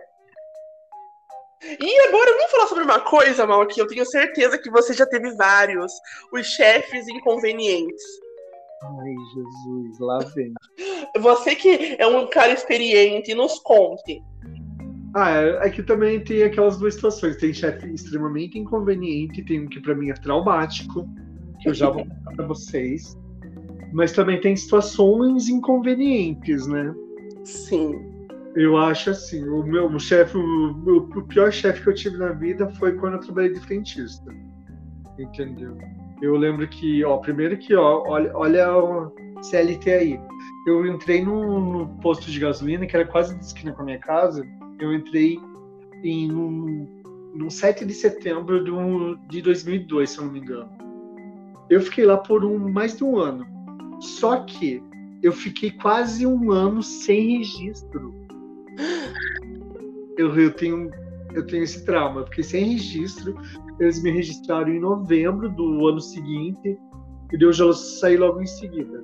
[1.79, 5.05] E agora, vamos falar sobre uma coisa, Mal, que eu tenho certeza que você já
[5.05, 5.91] teve vários.
[6.31, 8.03] Os chefes inconvenientes.
[8.83, 10.53] Ai, Jesus, lá vem.
[11.17, 14.21] Você que é um cara experiente, nos conte.
[15.13, 17.37] Ah, é, é que também tem aquelas duas situações.
[17.37, 21.07] Tem chefe extremamente inconveniente, tem um que para mim é traumático,
[21.61, 23.17] que eu já vou contar para vocês.
[23.93, 26.93] Mas também tem situações inconvenientes, né?
[27.43, 28.17] Sim.
[28.55, 32.67] Eu acho assim, o meu chefe, o, o, pior chefe que eu tive na vida
[32.71, 34.33] foi quando eu trabalhei de frentista.
[35.17, 35.77] Entendeu?
[36.21, 40.19] Eu lembro que, ó, primeiro que, ó, olha, olha o CLT aí.
[40.65, 43.99] Eu entrei no, no posto de gasolina, que era quase de esquina com a minha
[43.99, 44.43] casa,
[44.79, 45.39] eu entrei
[46.03, 46.87] em um,
[47.33, 50.69] no 7 de setembro do, de 2002, se eu não me engano.
[51.69, 53.45] Eu fiquei lá por um, mais de um ano.
[53.99, 54.81] Só que
[55.21, 58.13] eu fiquei quase um ano sem registro.
[60.17, 60.89] Eu, eu, tenho,
[61.35, 62.21] eu tenho esse trauma.
[62.21, 63.37] Eu fiquei sem registro.
[63.79, 66.75] Eles me registraram em novembro do ano seguinte.
[67.31, 69.03] E eu já saí logo em seguida.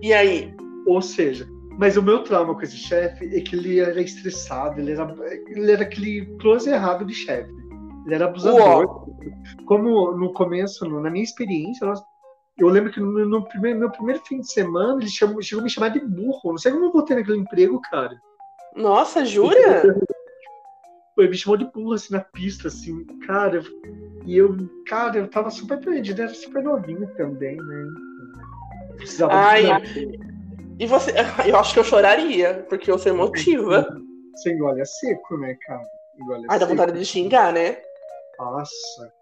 [0.00, 0.54] E aí?
[0.86, 4.92] Ou seja, mas o meu trauma com esse chefe é que ele era estressado, ele
[4.92, 5.14] era,
[5.48, 7.52] ele era aquele close errado de chefe.
[8.06, 8.84] Ele era abusador.
[8.84, 9.16] Uou.
[9.66, 11.92] Como no começo, na minha experiência,
[12.56, 15.64] eu lembro que no, no primeiro, meu primeiro fim de semana ele chamou, chegou a
[15.64, 16.52] me chamar de burro.
[16.52, 18.16] Não sei como eu voltei naquele emprego, cara.
[18.74, 19.82] Nossa, jura?
[21.18, 23.62] Ele me chamou de burro assim na pista, assim, cara.
[24.26, 24.54] E eu,
[24.86, 27.86] cara, eu tava super perdido, era super novinho também, né?
[28.98, 30.35] Precisava Ai, de
[30.78, 31.12] e você,
[31.46, 33.86] eu acho que eu choraria, porque você motiva.
[34.34, 35.86] Você engole é seco, né, cara?
[36.20, 37.78] Engole Ai, dá vontade de xingar, né?
[38.38, 39.12] Nossa.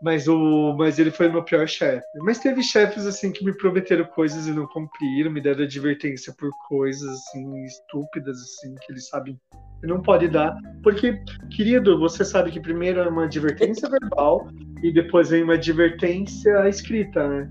[0.00, 2.04] Mas, o, mas ele foi meu pior chefe.
[2.16, 6.50] Mas teve chefes assim que me prometeram coisas e não cumpriram, me deram advertência por
[6.68, 9.40] coisas assim estúpidas assim que eles sabem
[9.80, 10.56] que não pode dar.
[10.82, 11.18] Porque,
[11.56, 14.46] querido, você sabe que primeiro é uma advertência verbal
[14.82, 17.50] e depois vem uma advertência escrita, né?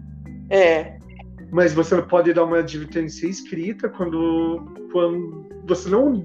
[0.51, 1.02] É
[1.53, 6.23] mas você pode dar uma advertência escrita quando, quando você não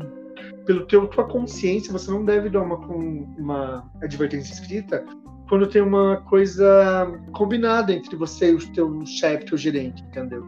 [0.67, 5.05] pelo teu tua consciência você não deve dar uma uma advertência escrita
[5.49, 10.47] quando tem uma coisa combinada entre você e o teu chefe, teu gerente, entendeu?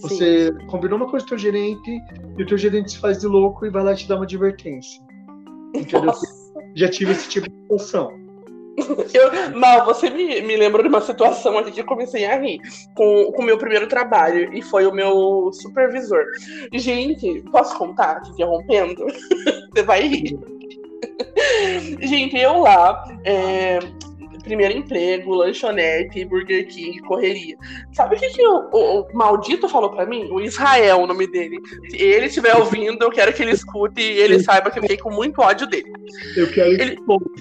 [0.00, 0.66] Você Sim.
[0.66, 1.90] combinou uma coisa com o teu gerente
[2.36, 5.02] e o teu gerente se faz de louco e vai lá te dar uma advertência.
[5.74, 6.04] Entendeu?
[6.04, 6.26] Nossa.
[6.74, 8.23] Já tive esse tipo de situação.
[9.14, 12.58] Eu, mal, você me, me lembrou de uma situação que eu comecei a rir
[12.94, 16.24] com o meu primeiro trabalho e foi o meu supervisor.
[16.72, 19.06] Gente, posso contar te interrompendo?
[19.72, 20.38] você vai rir.
[22.00, 23.78] Gente, eu lá, é,
[24.42, 27.56] primeiro emprego, lanchonete, Burger King, correria.
[27.92, 30.28] Sabe o que, que o, o, o maldito falou para mim?
[30.30, 31.58] O Israel, o nome dele.
[31.88, 34.98] Se ele estiver ouvindo, eu quero que ele escute e ele saiba que eu fiquei
[34.98, 35.90] com muito ódio dele.
[36.36, 36.98] Eu quero ele...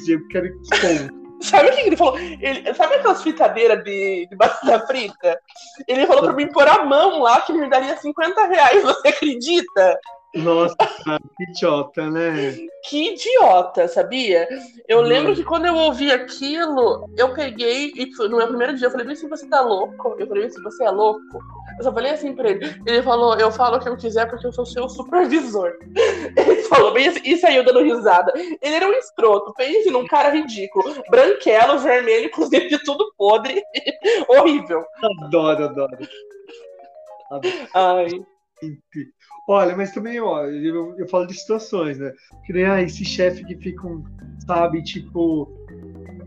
[0.07, 1.22] eu quero.
[1.43, 2.17] Sabe o que ele falou?
[2.17, 5.39] Ele, sabe aquelas fritadeiras de, de batata frita?
[5.87, 9.09] Ele falou pra mim pôr a mão lá que ele me daria 50 reais, você
[9.09, 9.99] acredita?
[10.35, 10.75] Nossa,
[11.37, 12.55] que idiota, né?
[12.89, 14.47] Que idiota, sabia?
[14.87, 18.91] Eu lembro que quando eu ouvi aquilo, eu peguei e no meu primeiro dia eu
[18.91, 20.15] falei assim, você tá louco?
[20.17, 21.39] Eu falei assim, você é louco?
[21.77, 22.65] Eu só falei assim pra ele.
[22.85, 25.73] Ele falou, eu falo o que eu quiser porque eu sou seu supervisor.
[26.37, 28.31] Ele falou bem assim e saiu dando risada.
[28.35, 30.85] Ele era um escroto, pense num cara ridículo.
[31.09, 33.61] Branquelo, vermelho, com os dentes tudo podre.
[34.27, 34.83] Horrível.
[35.25, 35.97] Adoro, adoro.
[37.31, 37.53] adoro.
[37.73, 38.07] Ai.
[39.47, 42.13] Olha, mas também, ó, eu, eu falo de situações, né?
[42.45, 43.87] Que nem ah, esse chefe que fica,
[44.45, 45.51] sabe, tipo,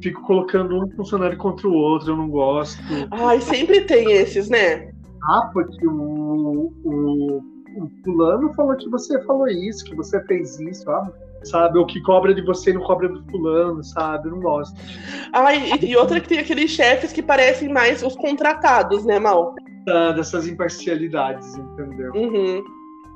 [0.02, 2.78] fico colocando um funcionário contra o outro, eu não gosto.
[3.10, 4.92] Ai, sempre tem esses, né?
[5.24, 7.38] Ah, porque o, o,
[7.76, 11.12] o fulano falou que você falou isso, que você fez isso, sabe?
[11.44, 11.78] Sabe?
[11.78, 14.28] O que cobra de você não cobra do fulano, sabe?
[14.28, 14.74] Eu não gosto.
[15.32, 19.54] Ai, e, e outra que tem aqueles chefes que parecem mais os contratados, né, Mal?
[19.88, 22.12] Ah, dessas imparcialidades, entendeu?
[22.14, 22.64] Uhum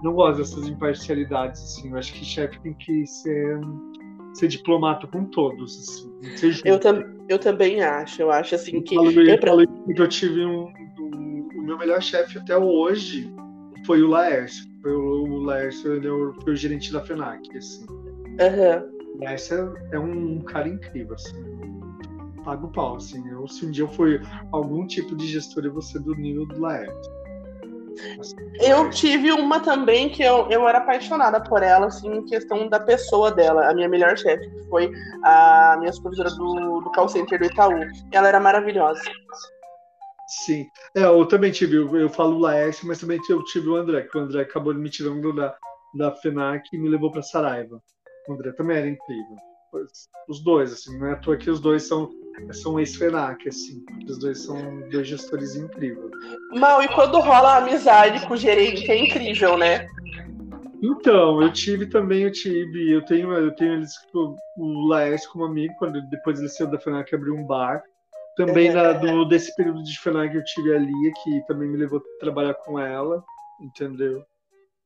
[0.03, 1.91] não gosto dessas imparcialidades, assim.
[1.91, 3.61] Eu acho que chefe tem que ser,
[4.35, 6.61] ser diplomata com todos, assim.
[6.65, 8.23] Eu, tam, eu também acho.
[8.23, 8.95] Eu acho, assim, que...
[8.95, 11.30] Eu falei, eu, falei que eu tive um, um...
[11.61, 13.31] O meu melhor chefe até hoje
[13.85, 14.65] foi o Laércio.
[14.83, 17.87] Foi o, o Laércio, ele é foi o gerente da FENAC, assim.
[17.87, 19.17] Uhum.
[19.17, 21.37] O Laércio é, é um cara incrível, assim.
[22.43, 23.23] Pago o pau, assim.
[23.29, 26.47] Eu, se um dia eu for algum tipo de gestor, eu vou ser do nível
[26.47, 27.21] do Laércio.
[28.59, 32.81] Eu tive uma também que eu, eu era apaixonada por ela, assim, em questão da
[32.81, 34.91] pessoa dela, a minha melhor chefe, que foi
[35.23, 37.81] a minha supervisora do, do call center do Itaú.
[38.13, 39.03] Ela era maravilhosa.
[40.31, 40.65] Sim.
[40.97, 44.03] É, eu também tive, eu, eu falo o Laércio, mas também eu tive o André,
[44.03, 45.57] que o André acabou me tirando da,
[45.95, 47.83] da FENAC e me levou para Saraiva.
[48.29, 49.37] O André também era incrível.
[50.29, 52.09] Os dois, assim, não é à toa que os dois são
[52.53, 53.85] são ex-FENAC, assim.
[54.09, 56.11] Os dois são dois gestores incríveis.
[56.53, 59.87] Mal, e quando rola a amizade com o gerente, é incrível, né?
[60.83, 63.93] Então, eu tive também, eu tive, eu tenho, eu tenho eles,
[64.57, 67.83] o Laércio como amigo, quando depois ele saiu da FENAC abriu um bar.
[68.47, 71.99] Também na, do, desse período de FENAC eu tive a Lia, que também me levou
[71.99, 73.23] a trabalhar com ela,
[73.61, 74.25] entendeu?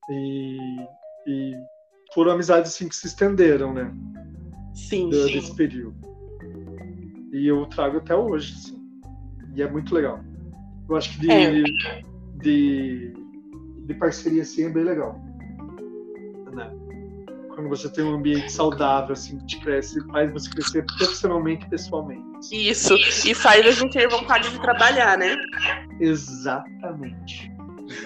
[0.09, 0.57] E,
[1.27, 1.53] e
[2.13, 3.91] foram amizades assim que se estenderam, né?
[4.73, 5.33] Sim, do, sim.
[5.33, 5.95] Desse período.
[7.31, 8.75] E eu trago até hoje, assim.
[9.55, 10.19] E é muito legal.
[10.89, 11.63] Eu acho que de, é.
[12.41, 13.13] de,
[13.85, 15.19] de, parceria assim é bem legal.
[16.53, 16.71] Né?
[17.55, 21.69] Quando você tem um ambiente saudável, assim, que te cresce, faz você crescer profissionalmente e
[21.69, 22.23] pessoalmente.
[22.51, 25.35] Isso, e faz a gente ter vontade de trabalhar, né?
[26.01, 27.49] Exatamente.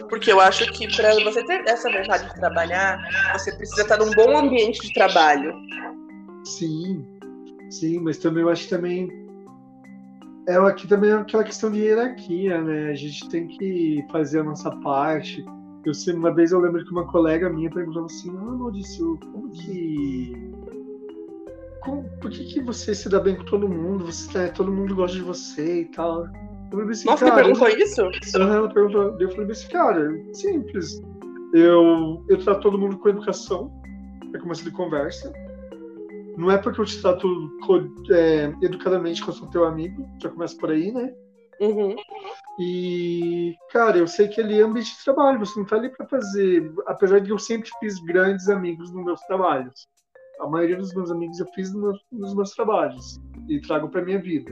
[0.07, 2.99] Porque eu acho que para você ter essa vontade de trabalhar,
[3.33, 5.53] você precisa estar num bom ambiente de trabalho.
[6.43, 7.05] Sim,
[7.71, 9.09] sim, mas também eu acho que também
[10.47, 12.89] é aqui também é aquela questão de hierarquia, né?
[12.89, 15.43] A gente tem que fazer a nossa parte.
[15.89, 20.52] Eu uma vez eu lembro que uma colega minha perguntou assim: Ah, Maurício, como que.
[21.82, 24.06] Como, por que, que você se dá bem com todo mundo?
[24.06, 26.28] Você, né, todo mundo gosta de você e tal.
[26.71, 28.02] Eu assim, Nossa, cara, perguntou isso?
[28.36, 31.02] Ela perguntou, eu falei assim, cara, simples.
[31.54, 33.71] Eu, eu trato todo mundo com educação,
[34.36, 35.34] é começo de conversa
[36.39, 37.52] não é porque eu te trato
[38.12, 41.13] é, educadamente que eu sou teu amigo, já começa por aí, né?
[41.60, 41.95] Uhum.
[42.60, 46.08] E, cara, eu sei que ali é ambiente de trabalho, você não tá ali para
[46.08, 46.72] fazer.
[46.88, 49.88] Apesar de eu sempre fiz grandes amigos nos meus trabalhos.
[50.39, 53.19] A maioria dos meus amigos eu fiz nos meus, trabalhos
[53.50, 54.52] e trago para minha vida.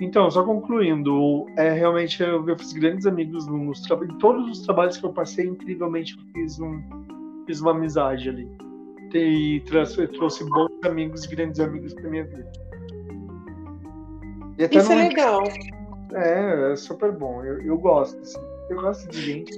[0.00, 3.88] Então, só concluindo, é realmente eu, eu fiz grandes amigos nos.
[3.90, 6.80] Em todos os trabalhos que eu passei, incrivelmente eu fiz um,
[7.46, 8.71] fiz uma amizade ali.
[9.14, 12.50] E trouxe, trouxe bons amigos, grandes amigos pra minha vida.
[14.58, 15.42] Isso é legal.
[16.14, 17.42] É, é super bom.
[17.44, 18.40] Eu, eu gosto, assim.
[18.70, 19.52] Eu gosto de gente.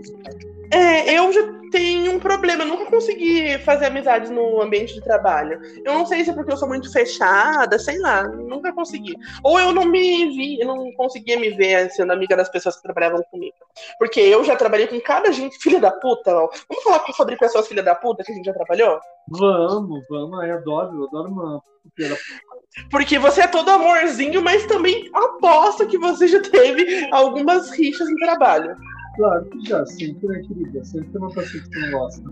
[0.74, 2.64] É, eu já tenho um problema.
[2.64, 5.60] Eu nunca consegui fazer amizades no ambiente de trabalho.
[5.84, 8.26] Eu não sei se é porque eu sou muito fechada, sei lá.
[8.26, 9.14] Nunca consegui.
[9.44, 12.82] Ou eu não me vi, eu não conseguia me ver sendo amiga das pessoas que
[12.82, 13.54] trabalhavam comigo.
[13.98, 16.36] Porque eu já trabalhei com cada gente filha da puta.
[16.36, 16.50] Ó.
[16.68, 18.98] Vamos falar sobre pessoas filha da puta que a gente já trabalhou?
[19.28, 20.44] Vamos, vamos.
[20.44, 21.62] Eu adoro, eu adoro uma
[21.94, 22.54] filha da puta.
[22.90, 28.16] Porque você é todo amorzinho, mas também aposto que você já teve algumas rixas no
[28.16, 28.76] trabalho.
[29.16, 30.84] Claro que já, sempre, né, querida?
[30.84, 32.22] Sempre tem uma pessoa que você não gosta.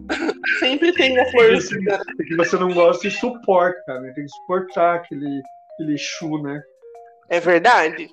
[0.58, 2.00] Sempre tem a florzinha.
[2.20, 4.12] É que você não gosta e suporta, né?
[4.14, 5.42] Tem que suportar aquele,
[5.74, 6.60] aquele chu, né?
[7.28, 8.08] É verdade.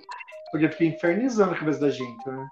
[0.51, 2.47] Porque fica infernizando a cabeça da gente, né?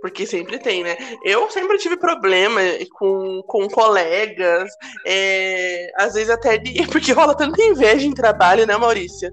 [0.00, 0.96] Porque sempre tem, né?
[1.24, 2.60] Eu sempre tive problema
[2.98, 4.70] com, com colegas,
[5.06, 6.86] é, às vezes até de.
[6.92, 9.32] Porque rola tanta inveja em trabalho, né, Maurícia?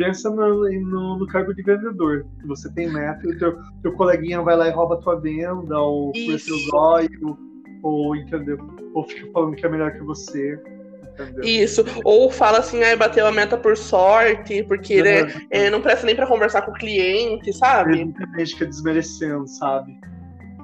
[0.00, 2.24] Pensa no, no, no, cargo de vendedor.
[2.46, 5.78] Você tem meta e o teu, teu coleguinha vai lá e rouba a tua venda,
[5.78, 6.38] ou o teu
[6.70, 7.38] zóio,
[7.82, 8.56] ou entendeu?
[8.94, 10.58] Ou fica falando que é melhor que você.
[11.12, 11.44] Entendeu?
[11.44, 11.84] Isso.
[12.02, 16.16] Ou fala assim, ah, bateu a meta por sorte, porque né, é, não presta nem
[16.16, 18.00] para conversar com o cliente, sabe?
[18.00, 20.00] Exatamente, fica desmerecendo, sabe?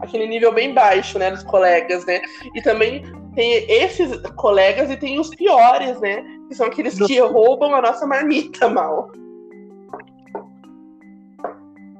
[0.00, 2.22] Aquele nível bem baixo, né, dos colegas, né?
[2.54, 3.02] E também
[3.34, 6.24] tem esses colegas e tem os piores, né?
[6.48, 9.12] Que são aqueles que roubam a nossa marmita mal.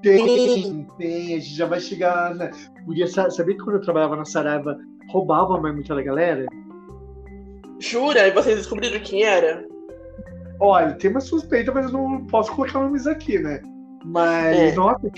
[0.07, 2.35] Tem, tem, a gente já vai chegar.
[2.35, 2.51] Na...
[2.85, 4.79] Podia saber que quando eu trabalhava na Saraiva,
[5.09, 6.47] roubava a marmita da galera?
[7.81, 8.29] Jura?
[8.29, 9.67] E vocês descobriram quem era?
[10.61, 13.61] Olha, tem uma suspeita, mas eu não posso colocar nomes aqui, né?
[14.05, 14.75] Mas, é.
[14.75, 15.11] nossa,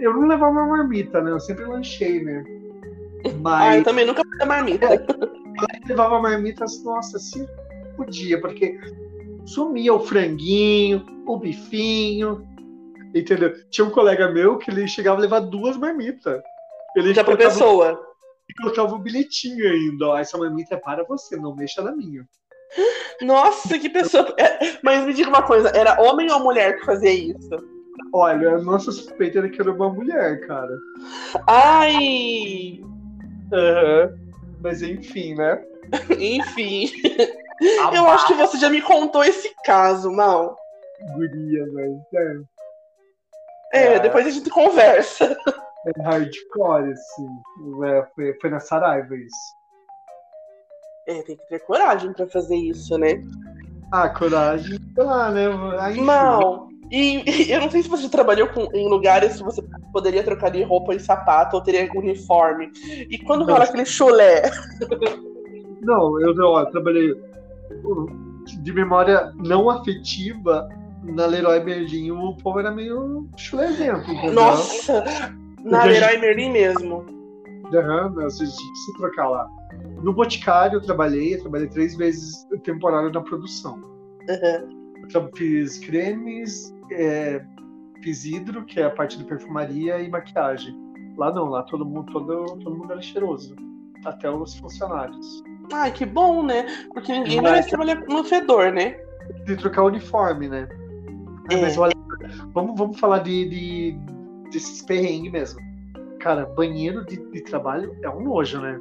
[0.00, 1.30] eu não levava uma marmita, né?
[1.30, 2.42] Eu sempre lanchei, né?
[3.40, 3.62] Mas.
[3.62, 4.86] Ah, eu também nunca fui marmita.
[4.86, 7.46] É, eu levava marmitas, nossa, assim,
[7.96, 8.80] podia, porque
[9.44, 12.46] sumia o franguinho, o bifinho,
[13.14, 13.52] entendeu?
[13.70, 16.40] Tinha um colega meu que ele chegava a levar duas marmitas.
[16.96, 18.00] Ele Já pra pessoa
[18.48, 20.08] e colocava um bilhetinho ainda.
[20.08, 22.26] Ó, essa marmita é para você, não mexa na minha.
[23.22, 24.34] Nossa, que pessoa.
[24.38, 27.50] É, mas me diga uma coisa, era homem ou mulher que fazia isso?
[28.12, 30.76] Olha, a nossa suspeita era que era uma mulher, cara.
[31.46, 32.80] Ai!
[33.52, 34.30] Uhum.
[34.62, 35.62] Mas enfim, né?
[36.18, 36.90] enfim.
[37.94, 40.56] Eu acho que você já me contou esse caso, Mal.
[41.14, 41.90] Guria, mas
[43.72, 43.94] é.
[43.94, 45.36] É, depois a gente conversa.
[45.86, 47.26] É hardcore, assim.
[47.86, 49.56] É, foi, foi na Saraiva isso.
[51.08, 53.24] É, tem que ter coragem pra fazer isso, né?
[53.90, 55.46] Ah, coragem, lá, né?
[55.78, 56.68] Aí, não.
[56.90, 59.62] E, e, eu não sei se você trabalhou com, em lugares que você
[59.92, 62.70] poderia trocar de roupa e sapato ou teria uniforme.
[63.08, 64.42] E quando rola aquele chulé?
[65.80, 67.14] Não, eu, eu, eu trabalhei
[68.62, 70.68] de memória não afetiva
[71.02, 74.02] na Leroy Merlin, o povo era meio chulezinho.
[74.32, 75.04] Nossa!
[75.64, 77.04] Na Leroy Merlin mesmo.
[77.72, 79.48] Aham, uhum, se, se trocar lá.
[80.02, 83.80] No Boticário eu trabalhei, eu trabalhei três vezes temporário na produção.
[84.28, 85.30] Uhum.
[85.34, 87.40] Fiz cremes, é,
[88.02, 90.74] fiz hidro, que é a parte de perfumaria, e maquiagem.
[91.16, 93.54] Lá não, lá todo mundo, todo, todo mundo era cheiroso.
[94.04, 95.42] Até os funcionários.
[95.72, 96.64] Ai, que bom, né?
[96.92, 98.96] Porque ninguém merece trabalhar no fedor, né?
[99.44, 100.68] De trocar uniforme, né?
[101.50, 101.60] É.
[101.60, 101.94] Mas olha,
[102.52, 103.98] vamos, vamos falar de, de
[104.50, 105.60] desses perrengues mesmo.
[106.20, 108.78] Cara, banheiro de, de, trabalho é um nojo, né?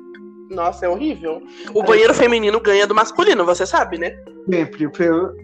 [0.49, 1.41] Nossa, é horrível.
[1.74, 4.18] O banheiro feminino ganha do masculino, você sabe, né?
[4.49, 4.84] Sempre.
[4.84, 5.36] Eu, eu,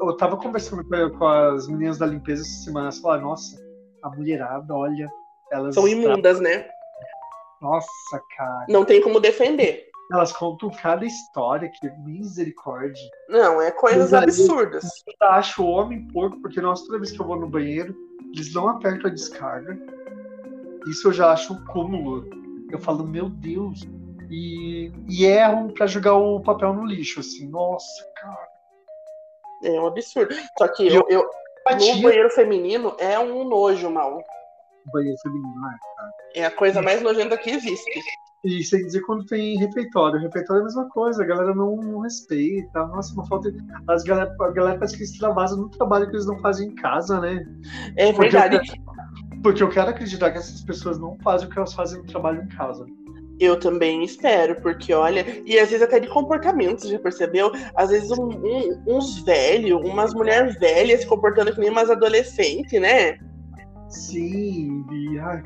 [0.00, 0.84] eu tava conversando
[1.18, 3.56] com as meninas da limpeza essa semana, elas falaram, nossa,
[4.02, 5.10] a mulherada, olha,
[5.50, 5.74] elas.
[5.74, 6.66] São imundas, né?
[7.60, 8.66] Nossa, cara.
[8.68, 9.90] Não tem como defender.
[10.12, 13.02] Elas contam cada história, que misericórdia.
[13.28, 14.84] Não, é coisas Mas absurdas.
[15.06, 17.96] Eu acho o homem porco, porque nossa, toda vez que eu vou no banheiro,
[18.34, 19.78] eles não apertam a descarga.
[20.86, 22.28] Isso eu já acho um cúmulo.
[22.70, 23.80] Eu falo, meu Deus.
[24.30, 27.48] E, e erram para jogar o papel no lixo, assim.
[27.48, 28.48] Nossa, cara.
[29.62, 30.34] É um absurdo.
[30.58, 34.22] Só que eu, eu, no banheiro feminino é um nojo, mal.
[34.92, 36.12] Banheiro feminino, é, cara.
[36.34, 37.90] É a coisa mais nojenta que existe.
[38.44, 40.20] E sem dizer quando tem refeitório.
[40.20, 42.86] Refeitório é a mesma coisa, a galera não, não respeita.
[42.86, 43.52] Nossa, uma falta.
[43.88, 47.20] As galera, a galera parece que extravasa no trabalho que eles não fazem em casa,
[47.20, 47.44] né?
[47.96, 48.58] É verdade.
[48.58, 51.72] Porque eu, quero, porque eu quero acreditar que essas pessoas não fazem o que elas
[51.72, 52.84] fazem no trabalho em casa.
[53.40, 57.50] Eu também espero, porque olha, e às vezes até de comportamento, já percebeu?
[57.74, 62.80] Às vezes um, um, uns velhos, umas mulheres velhas se comportando que nem umas adolescentes,
[62.80, 63.18] né?
[63.88, 65.42] Sim, e ai,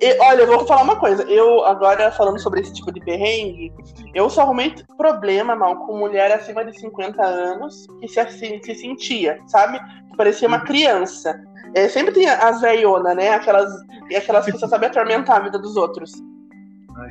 [0.00, 1.22] E, olha, eu vou falar uma coisa.
[1.24, 3.72] Eu, agora, falando sobre esse tipo de perrengue,
[4.14, 8.74] eu só arrumei problema, mal, com mulher acima de 50 anos que se, assim, se
[8.74, 9.78] sentia, sabe?
[10.10, 11.40] Que parecia uma criança.
[11.74, 13.30] É, sempre tem as velhona, né?
[13.30, 13.70] Aquelas,
[14.16, 16.12] aquelas que só sabem atormentar a vida dos outros.
[16.96, 17.08] Ai,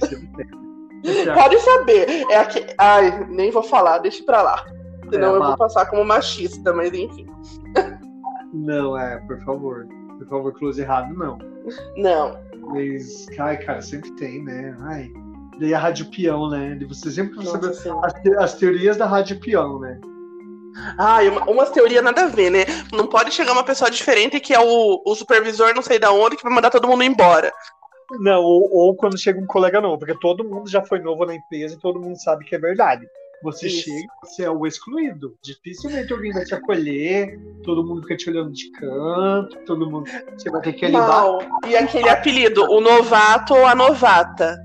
[1.36, 2.26] Pode saber.
[2.32, 2.66] É aqui...
[2.78, 4.66] Ai, nem vou falar, deixa pra lá.
[5.12, 7.28] Senão é, eu vou passar como machista, mas enfim.
[8.54, 9.88] Não, é, por favor.
[10.18, 11.38] Por favor, close errado, não.
[11.96, 12.40] Não.
[12.68, 14.76] Mas, ai, cara, sempre tem, né?
[14.82, 15.12] Ai.
[15.60, 16.76] Daí a Rádio Peão, né?
[16.76, 20.00] De você sempre saber as, te as, teorias da Rádio Peão, né?
[20.98, 22.66] Ah, uma, umas teorias nada a ver, né?
[22.92, 26.36] Não pode chegar uma pessoa diferente que é o, o supervisor não sei da onde
[26.36, 27.54] que vai mandar todo mundo embora.
[28.20, 31.36] Não, ou, ou, quando chega um colega novo, porque todo mundo já foi novo na
[31.36, 33.08] empresa e todo mundo sabe que é verdade.
[33.46, 33.84] Você Isso.
[33.84, 35.38] chega, você é o excluído.
[35.44, 40.10] Dificilmente alguém vai te acolher, todo mundo fica te olhando de canto, todo mundo.
[40.36, 41.24] Você vai ter que lidar.
[41.68, 44.60] E aquele apelido, o novato ou a novata?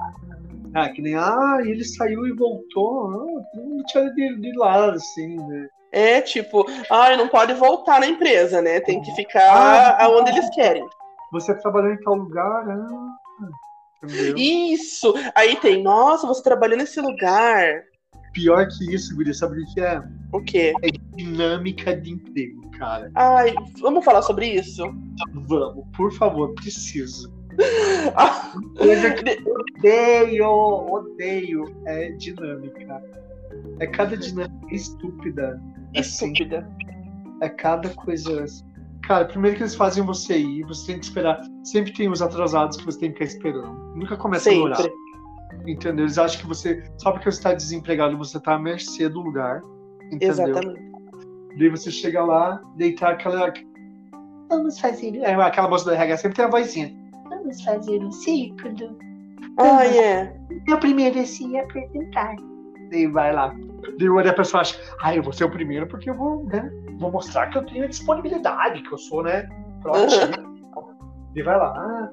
[0.75, 3.11] Ah, que nem, ah, ele saiu e voltou.
[3.11, 5.69] Ah, todo mundo tira de, de lado, assim, né?
[5.93, 8.81] É tipo, ai, não pode voltar na empresa, né?
[8.81, 10.89] Tem que ficar Ah, aonde eles querem.
[11.33, 12.67] Você trabalhou em tal lugar?
[12.67, 13.17] Ah,
[14.03, 14.37] entendeu?
[14.39, 15.13] Isso!
[15.35, 17.90] Aí tem, nossa, você trabalhou nesse lugar.
[18.33, 20.03] Pior que isso, Guri, sabe o que é?
[20.33, 20.73] O quê?
[21.17, 23.11] Dinâmica de emprego, cara.
[23.15, 24.85] Ai, vamos falar sobre isso?
[25.49, 27.33] Vamos, por favor, preciso.
[28.17, 29.39] Ah, Coisa que
[29.79, 33.03] odeio, odeio é dinâmica.
[33.81, 35.61] É cada dinâmica estúpida.
[35.97, 36.71] Assim, Estúpida.
[37.43, 38.47] é cada coisa.
[39.03, 41.43] Cara, primeiro que eles fazem você ir, você tem que esperar.
[41.65, 43.75] Sempre tem os atrasados que você tem que ficar esperando.
[43.95, 44.93] Nunca começa no horário.
[45.67, 46.05] Entendeu?
[46.05, 46.83] Eles acham que você.
[46.99, 49.63] Só porque você está desempregado, você está à mercê do lugar.
[50.07, 50.31] Entendeu?
[50.31, 50.91] Exatamente.
[51.59, 53.53] Daí você chega lá, deitar aquela.
[54.49, 55.17] Vamos fazer.
[55.19, 56.93] É, aquela moça do RH sempre tem a vozinha.
[57.29, 58.99] Vamos fazer um ciclo.
[59.59, 60.37] Ai, é.
[60.69, 62.35] Eu primeiro se apresentar.
[62.91, 63.55] Daí vai lá.
[63.99, 66.71] Daí a pessoa acha, ah, eu vou ser o primeiro porque eu vou, né?
[66.99, 69.49] Vou mostrar que eu tenho disponibilidade, que eu sou, né?
[69.83, 70.33] Proativo.
[71.35, 72.11] Daí vai lá.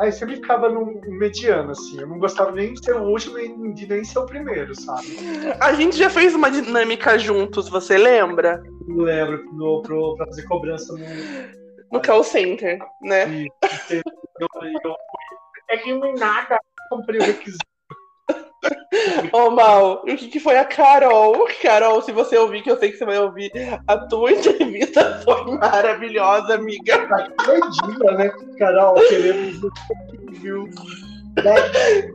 [0.00, 2.00] Aí sempre ficava no mediano, assim.
[2.00, 5.06] Eu não gostava nem de ser o último, nem de nem ser o primeiro, sabe?
[5.60, 8.62] A gente já fez uma dinâmica juntos, você lembra?
[8.88, 11.60] Eu lembro no, pro, pra fazer cobrança no.
[11.92, 13.28] No call center, né?
[13.28, 13.48] E,
[13.90, 14.02] eu,
[14.40, 14.94] eu, eu,
[15.68, 16.58] é que não é nada.
[16.88, 17.69] Comprei o requisito.
[19.32, 21.46] Ô, Mal, o que, que foi a Carol?
[21.62, 23.50] Carol, se você ouvir, que eu sei que você vai ouvir,
[23.86, 27.06] a tua entrevista foi maravilhosa, amiga.
[27.44, 28.30] Perdida, né?
[28.58, 29.60] Carol, queremos.
[30.40, 30.68] Viu?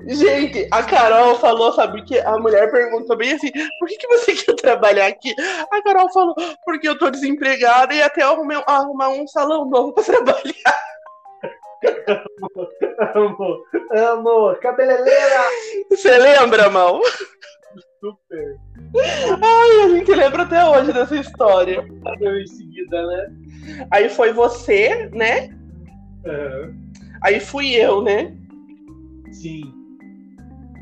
[0.07, 4.33] Gente, a Carol falou, sabe, que a mulher perguntou bem assim, por que, que você
[4.35, 5.33] quer trabalhar aqui?
[5.71, 10.03] A Carol falou, porque eu tô desempregada e até arrumei, arrumar um salão novo pra
[10.03, 10.94] trabalhar.
[13.15, 15.43] Amo, amo, cabeleireira!
[15.89, 17.01] Você lembra, Mal?
[17.99, 18.57] Super.
[19.41, 21.85] Ai, a gente lembra até hoje dessa história.
[22.21, 23.27] Eu em seguida, né?
[23.91, 25.49] Aí foi você, né?
[26.25, 26.75] Aham.
[27.21, 28.33] Aí fui eu, né?
[29.31, 29.84] Sim.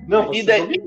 [0.08, 0.84] Não, você E daí-.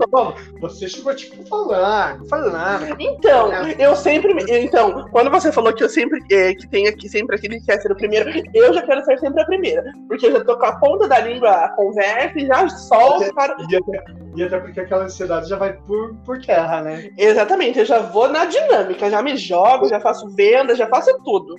[0.61, 2.97] Você chegou tipo falando, falando.
[2.99, 4.35] Então, eu sempre.
[4.49, 6.21] Então, quando você falou que eu sempre.
[6.31, 9.19] é, que tem aqui sempre aquele que quer ser o primeiro, eu já quero ser
[9.19, 9.93] sempre a primeira.
[10.09, 13.57] Porque eu já tô com a ponta da língua a conversa e já solto para.
[13.71, 14.05] E até,
[14.37, 17.11] e até porque aquela ansiedade já vai por, por terra, né?
[17.17, 21.57] Exatamente, eu já vou na dinâmica, já me jogo, já faço venda, já faço tudo.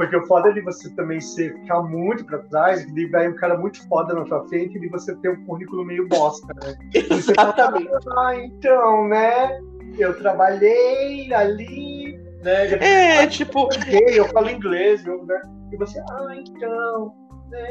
[0.00, 3.34] Porque o foda é de você também ser, ficar muito pra trás, e vai um
[3.34, 6.74] cara muito foda na sua frente e de você ter um currículo meio bosta, né?
[7.10, 7.90] Você fala, Exatamente.
[8.16, 9.60] ah, então, né?
[9.98, 12.72] Eu trabalhei ali, né?
[12.82, 15.38] É, tipo, gay, eu falo inglês, eu, né?
[15.70, 17.14] E você, ah, então?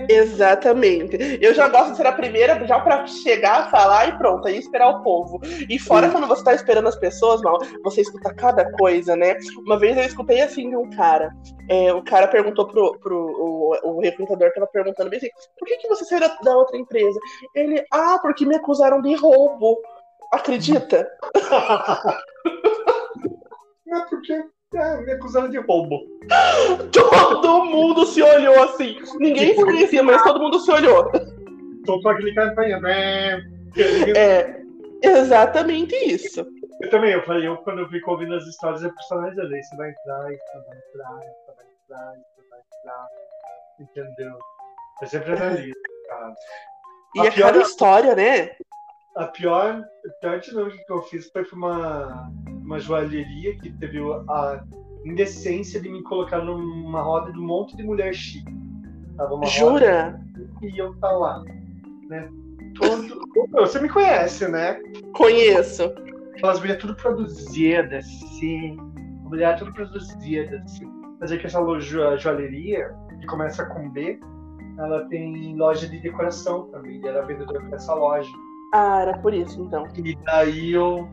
[0.09, 1.17] Exatamente.
[1.41, 4.89] Eu já gosto de ser a primeira, já pra chegar, falar e pronto, aí esperar
[4.89, 5.39] o povo.
[5.69, 6.13] E fora Sim.
[6.13, 9.35] quando você tá esperando as pessoas, mal, você escuta cada coisa, né?
[9.65, 11.31] Uma vez eu escutei assim de um cara.
[11.69, 15.77] é, o cara perguntou pro, pro o, o recrutador tava perguntando bem assim, por que,
[15.77, 17.19] que você saiu da, da outra empresa?
[17.55, 19.77] Ele, ah, porque me acusaram de roubo.
[20.31, 21.09] Acredita?
[23.85, 24.43] Não, porque
[24.73, 26.01] é, me acusaram de roubo.
[26.91, 28.97] Todo mundo se olhou assim.
[29.19, 31.11] Ninguém se conhecia, mas todo mundo se olhou.
[31.85, 33.41] Soltou aquele cara pra né?
[34.21, 34.61] É
[35.01, 36.45] exatamente isso.
[36.81, 39.63] Eu também, eu falei, eu quando eu fico ouvindo as histórias, eu personalizei.
[39.63, 43.07] Você vai entrar, você vai entrar, você vai entrar, você vai entrar.
[43.79, 44.37] Entendeu?
[45.01, 45.73] Eu sempre analiso,
[46.07, 46.33] cara.
[47.15, 48.51] E A é pior- cada história, né?
[49.15, 52.31] A pior, a pior dinâmica que eu fiz foi pra uma,
[52.69, 53.99] uma joalheria que teve
[54.29, 54.63] a
[55.03, 58.53] indecência de me colocar numa roda de um monte de mulher chique.
[59.17, 60.21] Tava uma Jura?
[60.61, 61.43] e eu tá lá,
[62.07, 62.29] né?
[62.75, 63.19] Todo...
[63.53, 64.79] Você me conhece, né?
[65.13, 65.91] Conheço.
[66.35, 68.77] Aquelas mulheres tudo produzidas, assim.
[69.23, 70.87] Mulher tudo produzida, assim.
[71.19, 74.19] Mas é que essa loja, joalheria, que começa com B,
[74.77, 77.01] ela tem loja de decoração também.
[77.01, 78.29] E era vendedora dessa loja.
[78.73, 79.87] Ah, era por isso, então.
[79.97, 81.09] E daí eu.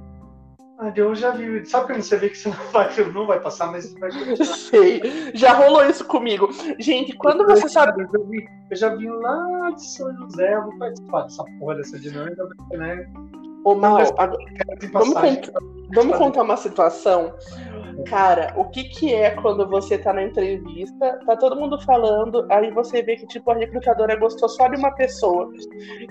[0.79, 1.65] Ah, eu já vi.
[1.65, 4.37] Sabe quando você vê que você não vai, não vai passar, mas vai continuar.
[4.57, 5.01] Sei.
[5.35, 6.49] Já rolou isso comigo.
[6.79, 8.03] Gente, quando você sabe.
[8.03, 11.77] Eu já vi, eu já vi lá de São José, eu vou participar dessa porra
[11.77, 13.09] dessa dinâmica, né?
[13.65, 14.37] Ô, Mal, agora-
[14.93, 15.41] vamos, passagem.
[15.41, 15.53] cont-
[15.95, 17.35] vamos contar uma situação.
[18.05, 22.71] Cara, o que que é quando você tá na entrevista, tá todo mundo falando, aí
[22.71, 25.51] você vê que, tipo, a recrutadora gostou só de uma pessoa.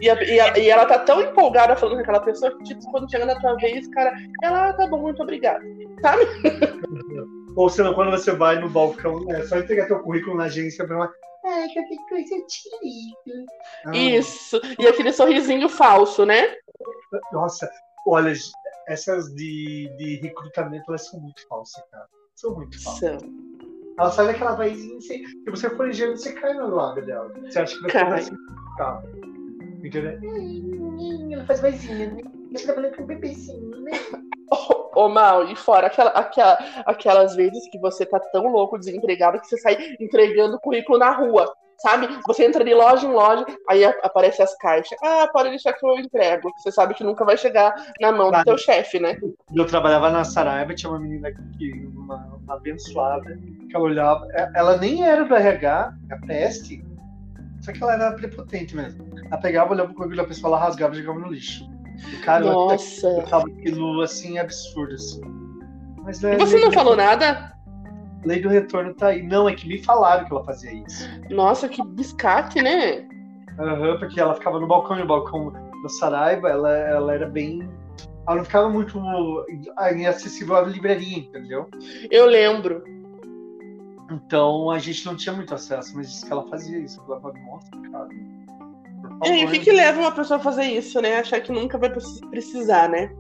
[0.02, 2.82] E, a- e a- e ela tá tão empolgada falando com aquela pessoa que, tipo,
[2.92, 4.14] quando chega na tua vez, cara,
[4.44, 5.64] ela, ah, tá bom, muito obrigada.
[6.02, 6.22] Sabe?
[7.56, 10.96] Ou senão, quando você vai no balcão, é só entregar teu currículo na agência pra
[10.98, 11.06] uma.
[11.46, 13.46] Ah, qualquer coisa eu te ligo.
[13.86, 14.60] Ah, Isso.
[14.80, 16.54] E aquele sorrisinho falso, né?
[17.32, 17.70] Nossa,
[18.06, 18.34] olha,
[18.88, 22.08] essas de, de recrutamento, elas são muito falsas, cara.
[22.36, 23.22] São muito falsas.
[23.22, 23.46] São.
[23.98, 27.32] Ela sai daquela vozinha assim, se você for ligeiro, você cai no lábio dela.
[27.46, 28.22] Você acha que vai Cai.
[28.22, 28.38] ser assim?
[28.78, 29.04] Tá.
[29.84, 31.32] Entendeu?
[31.32, 32.22] Ela faz vozinha, né?
[32.54, 33.92] Eu trabalhando com um bebezinho, né?
[34.52, 39.40] Ô, ô, Mal, e fora aquela, aquela, aquelas vezes que você tá tão louco, desempregado,
[39.40, 42.08] que você sai entregando currículo na rua, sabe?
[42.28, 44.98] Você entra de loja em loja, aí aparece as caixas.
[45.04, 46.52] Ah, pode deixar que eu entrego.
[46.58, 48.44] Você sabe que nunca vai chegar na mão do Vai.
[48.44, 49.18] teu chefe, né?
[49.56, 53.38] Eu trabalhava na Saraiva, tinha uma menina que, uma, uma abençoada,
[53.70, 54.28] que ela olhava.
[54.34, 56.84] é- Ela nem era do RH, a peste,
[57.62, 59.06] só que ela era prepotente mesmo.
[59.26, 61.68] Ela pegava, olhava pro currículo da pessoa, ela rasgava e jogava no lixo.
[62.12, 63.22] E, cara, eu Nossa.
[63.24, 65.22] tava aquilo assim, absurdo, assim.
[66.04, 67.56] Mas E é, você lei, não falou nada?
[68.26, 69.22] Lei do retorno tá aí.
[69.22, 71.08] Não, é que me falaram que ela fazia isso.
[71.30, 73.08] Nossa, que biscate, né?
[73.60, 75.52] Aham, porque ela ficava no balcão, e o balcão
[75.84, 77.68] da Saraiva, ela, ela era bem.
[78.28, 79.00] Ela não ficava muito
[79.92, 81.68] inacessível à livraria, entendeu?
[82.10, 82.84] Eu lembro.
[84.12, 87.00] Então a gente não tinha muito acesso, mas disse que ela fazia isso.
[87.02, 88.08] Eu falava, nossa, cara.
[89.20, 91.18] por E aí, o que, que leva uma pessoa a fazer isso, né?
[91.20, 93.12] Achar que nunca vai precis- precisar, né?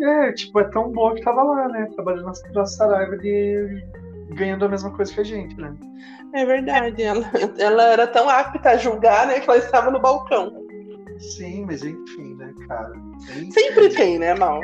[0.00, 1.88] É, tipo, é tão boa que tava lá, né?
[1.94, 3.84] Trabalhando na- na Saraiva de
[4.34, 5.74] ganhando a mesma coisa que a gente, né?
[6.34, 7.02] É verdade.
[7.02, 7.24] Ela,
[7.58, 9.40] ela era tão apta a julgar, né?
[9.40, 10.52] Que ela estava no balcão.
[11.18, 12.92] Sim, mas enfim, né, cara?
[13.20, 14.60] Enfim, Sempre tem, né, Mal?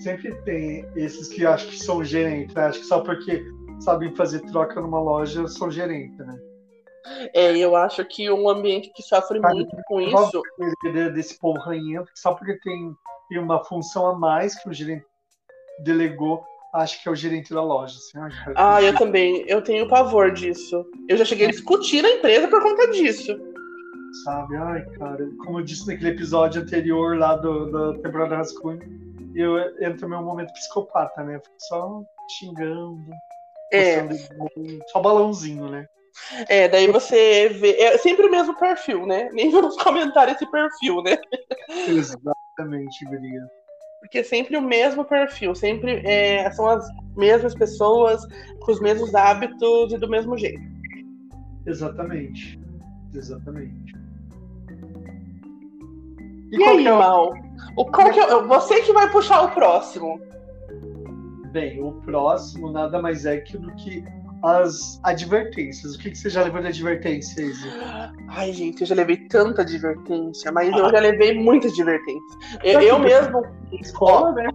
[0.00, 2.66] Sempre tem esses que acham que são gerentes, né?
[2.66, 3.44] Acho que só porque
[3.80, 6.38] sabem fazer troca numa loja são gerentes, né?
[7.34, 10.42] É, eu acho que um ambiente que sofre Cara, muito com isso.
[10.84, 12.94] de- desse povo ranhento, só porque tem,
[13.30, 15.04] tem uma função a mais que o gerente
[15.84, 17.96] delegou, acho que é o gerente da loja.
[17.96, 18.18] Assim,
[18.56, 19.44] Ah, eu também.
[19.48, 20.84] Eu tenho pavor disso.
[21.08, 23.36] Eu já cheguei a discutir na empresa por conta disso.
[24.24, 24.56] sabe?
[24.56, 28.80] Ai, cara, como eu disse naquele episódio anterior lá do, da temporada Rascunho,
[29.34, 31.38] eu entro no meu momento psicopata, né?
[31.44, 32.02] Fico só
[32.38, 32.98] xingando,
[33.72, 35.86] É, postando só balãozinho, né?
[36.48, 37.76] é, daí você vê.
[37.80, 39.28] É sempre o mesmo perfil, né?
[39.32, 41.16] Nem vamos comentar esse perfil, né?
[41.86, 43.40] Exatamente, Guria.
[44.00, 46.86] Porque é sempre o mesmo perfil, sempre é, são as
[47.16, 48.20] mesmas pessoas,
[48.60, 50.62] com os mesmos hábitos e do mesmo jeito.
[51.66, 52.58] Exatamente.
[53.14, 53.92] Exatamente.
[56.50, 57.32] E, qual aí, é o- Mal?
[57.76, 60.20] O, qual que é, você que vai puxar o próximo.
[61.52, 64.04] Bem, o próximo nada mais é que do que
[64.42, 65.94] as advertências.
[65.94, 67.68] O que, que você já levou de advertência, Izzy?
[68.28, 72.38] Ai, gente, eu já levei tanta advertência, mas eu já levei muita advertência.
[72.62, 73.42] Eu, eu mesmo.
[73.72, 74.48] Escola, né?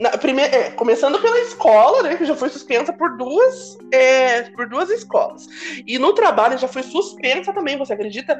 [0.00, 2.16] Na, primeir, é, começando pela escola, né?
[2.16, 5.46] Que já fui suspensa por duas, é, por duas escolas.
[5.86, 8.38] E no trabalho já fui suspensa também, você acredita?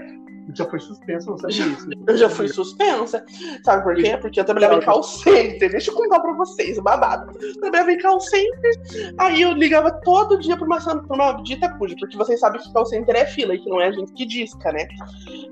[0.55, 1.89] Já foi suspenso, não sabia isso.
[2.07, 3.25] Eu já fui suspensa.
[3.65, 4.17] Sabe por quê?
[4.17, 5.71] Porque eu trabalhava em call center.
[5.71, 7.33] Deixa eu contar pra vocês, babado.
[7.41, 11.69] Eu trabalhava em call center, aí eu ligava todo dia pra uma, pra uma dita
[11.77, 14.13] cuja, porque vocês sabem que call center é fila e que não é a gente
[14.13, 14.87] que disca, né?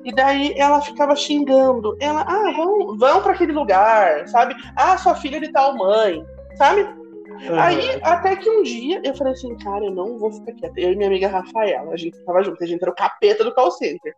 [0.05, 1.97] E daí ela ficava xingando.
[2.01, 4.55] Ela, ah, vão, vão pra aquele lugar, sabe?
[4.77, 6.25] Ah, sua filha é de tal mãe,
[6.57, 7.00] sabe?
[7.49, 10.81] Aí, até que um dia, eu falei assim, cara, eu não vou ficar quieta.
[10.81, 13.55] Eu e minha amiga Rafaela, a gente tava junto, a gente era o capeta do
[13.55, 14.15] call center.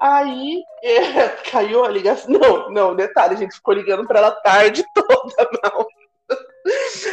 [0.00, 2.30] Aí, é, caiu a ligação.
[2.30, 5.86] Não, não, detalhe, a gente ficou ligando pra ela a tarde toda, mal.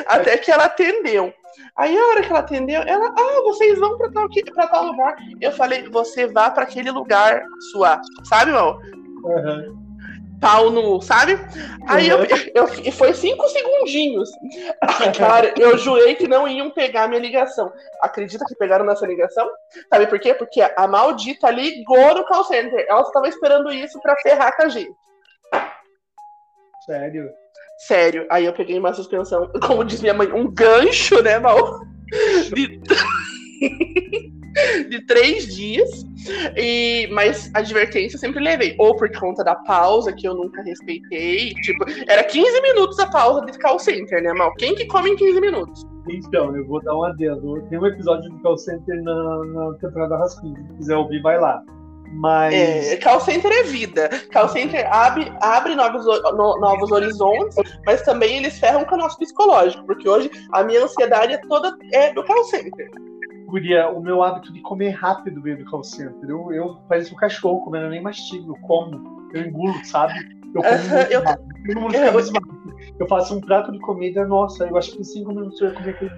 [0.08, 1.34] Até que ela atendeu.
[1.76, 5.16] Aí, a hora que ela atendeu, ela, ah, vocês vão pra tal, pra tal lugar.
[5.40, 8.80] Eu falei, você vá pra aquele lugar suar, sabe, mal?
[9.26, 9.85] Aham.
[10.46, 11.40] Pau no, sabe?
[11.88, 12.26] Aí eu, Uhum.
[12.54, 14.30] eu, e foi cinco segundinhos.
[15.18, 17.74] Cara, eu jurei que não iam pegar minha ligação.
[18.00, 19.50] Acredita que pegaram nessa ligação?
[19.90, 20.36] Sabe por quê?
[20.36, 22.86] Porque a maldita ligou no call center.
[22.88, 24.94] Ela estava esperando isso pra ferrar com a gente.
[26.86, 27.30] Sério.
[27.80, 28.28] Sério.
[28.30, 31.80] Aí eu peguei uma suspensão, como diz minha mãe, um gancho, né, Mal?
[32.54, 32.80] De,
[34.90, 36.06] de três dias.
[36.58, 38.76] E, mas a advertência eu sempre levei.
[38.80, 41.54] Ou por conta da pausa, que eu nunca respeitei.
[41.62, 44.54] Tipo, era 15 minutos a pausa de call center, né, Mal?
[44.56, 45.86] Quem que come em 15 minutos?
[46.10, 47.62] Então, eu vou dar um adendo.
[47.70, 50.56] Tem um episódio do Call Center na, na temporada Rascunho.
[50.56, 51.64] Se quiser ouvir, vai lá.
[52.12, 52.54] Mas.
[52.54, 54.10] É, call center é vida.
[54.32, 59.18] Call center abre, abre novos, no- novos horizontes, mas também eles ferram com o nosso
[59.18, 62.90] psicológico, porque hoje a minha ansiedade é toda é do call center.
[63.46, 66.30] Guria, o meu hábito de comer rápido veio do call center.
[66.30, 70.14] Eu, eu pareço um cachorro comendo, eu nem mastigo, eu como, eu engulo, sabe?
[70.54, 71.90] Eu como
[73.00, 75.74] eu- faço um prato de comida, nossa, eu acho que em cinco minutos eu ia
[75.74, 76.12] comer aquele.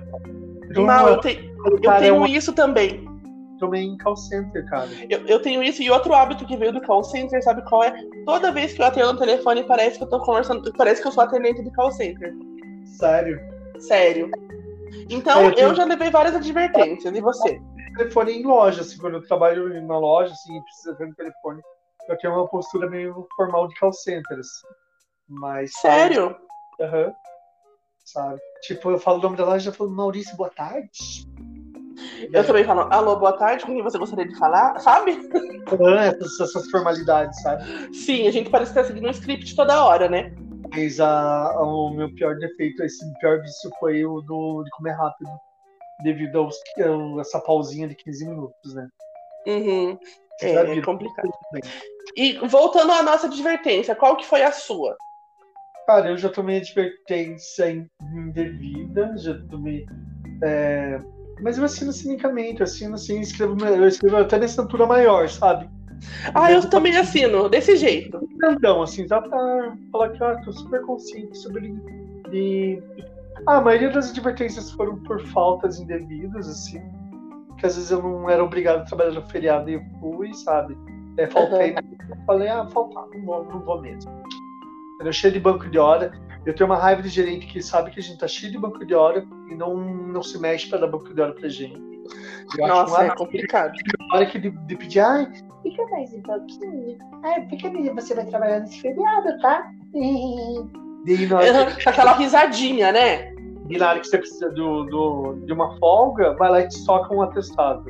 [0.70, 3.06] Então, Mal, eu, te- eu cara, é tenho um- isso também.
[3.60, 4.88] também em call center, cara.
[5.10, 7.94] Eu, eu tenho isso e outro hábito que veio do call center, sabe qual é?
[8.26, 11.12] Toda vez que eu atendo no telefone, parece que eu tô conversando, parece que eu
[11.12, 12.34] sou atendente de call center.
[12.86, 13.40] Sério?
[13.80, 14.30] Sério.
[15.10, 15.68] Então, eu, tenho...
[15.70, 17.60] eu já levei várias advertências, e você?
[17.96, 21.62] Telefone em loja, assim, quando eu trabalho na loja, assim, precisa ver no telefone,
[22.10, 24.68] eu tenho uma postura meio formal de call center, assim.
[25.28, 25.74] Mas.
[25.80, 26.36] Sério?
[26.80, 27.06] Aham.
[27.06, 27.14] Uhum.
[28.06, 28.40] Sabe?
[28.62, 31.28] Tipo, eu falo o nome da loja e falo, Maurício, boa tarde.
[32.32, 35.20] Eu também falo, alô, boa tarde, com quem você gostaria de falar, sabe?
[36.00, 37.64] essas, essas formalidades, sabe?
[37.94, 40.34] Sim, a gente parece estar seguindo um script toda hora, né?
[40.74, 45.30] Mas a, o meu pior defeito, esse pior vício foi o do, de comer rápido.
[46.04, 48.88] Devido aos, a essa pausinha de 15 minutos, né?
[49.48, 49.98] Uhum.
[50.42, 51.30] É, é complicado.
[52.16, 54.96] E voltando à nossa advertência, qual que foi a sua?
[55.88, 59.86] Cara, eu já tomei advertência indevida, já tomei.
[60.44, 61.00] É...
[61.42, 65.70] Mas eu assino cinicamente, eu assino assim, escrevo, eu escrevo até na assinatura maior, sabe?
[66.34, 68.20] Ah, eu também assino, desse jeito.
[68.44, 71.74] Então, assim, já pra falar que ah, tô super consciente sobre.
[72.30, 72.82] De...
[73.46, 76.82] Ah, a maioria das advertências foram por faltas indevidas, assim.
[77.58, 80.78] Que às vezes eu não era obrigado a trabalhar no feriado e eu fui, sabe?
[81.18, 82.26] É, faltei, uhum.
[82.26, 84.12] falei, ah, faltar, não vou, não vou mesmo.
[85.00, 86.12] Eu cheio de banco de hora.
[86.46, 88.86] Eu tenho uma raiva de gerente que sabe que a gente tá cheio de banco
[88.86, 91.82] de hora e não, não se mexe para dar banco de hora pra gente.
[92.58, 93.74] Eu Nossa, é complicado.
[94.00, 95.30] Na hora que de, de pedir, ai,
[95.70, 96.98] fica mais um pouquinho.
[97.24, 99.70] Ai, fica mesmo, você vai trabalhar nesse feriado, tá?
[99.94, 100.66] E
[101.76, 101.90] que...
[101.90, 103.34] Aquela risadinha, né?
[103.70, 106.86] E na hora que você precisa do, do, de uma folga, vai lá e te
[106.86, 107.86] toca um atestado.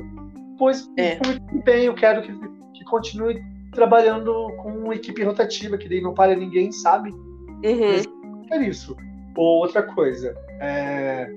[0.58, 1.18] Pois, é.
[1.24, 2.32] muito bem, eu quero que,
[2.74, 3.40] que continue
[3.72, 7.10] trabalhando com uma equipe rotativa, que daí não para ninguém, sabe?
[7.10, 8.46] Uhum.
[8.50, 8.96] É isso.
[9.36, 11.32] Outra coisa, é...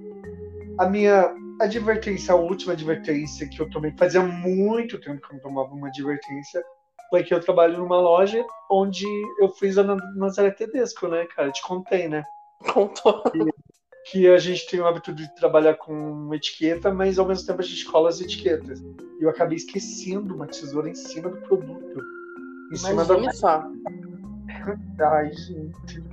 [0.79, 1.31] a minha
[1.64, 5.88] advertência, a última advertência que eu tomei, fazia muito tempo que eu não tomava uma
[5.88, 6.64] advertência,
[7.09, 9.05] foi que eu trabalho numa loja onde
[9.39, 11.51] eu fiz a Nazaré Tedesco, né, cara?
[11.51, 12.24] te contei, né?
[12.74, 13.24] Contou.
[14.05, 17.66] que a gente tem o hábito de trabalhar com etiqueta, mas ao mesmo tempo a
[17.66, 18.80] gente cola as etiquetas.
[18.80, 22.01] E eu acabei esquecendo uma tesoura em cima do produto.
[22.72, 23.32] Em cima da.
[23.34, 23.64] só.
[24.99, 26.03] Ai, gente.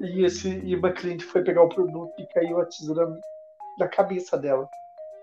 [0.00, 3.18] E, esse, e uma cliente foi pegar o produto e caiu a tesoura
[3.80, 4.68] na cabeça dela.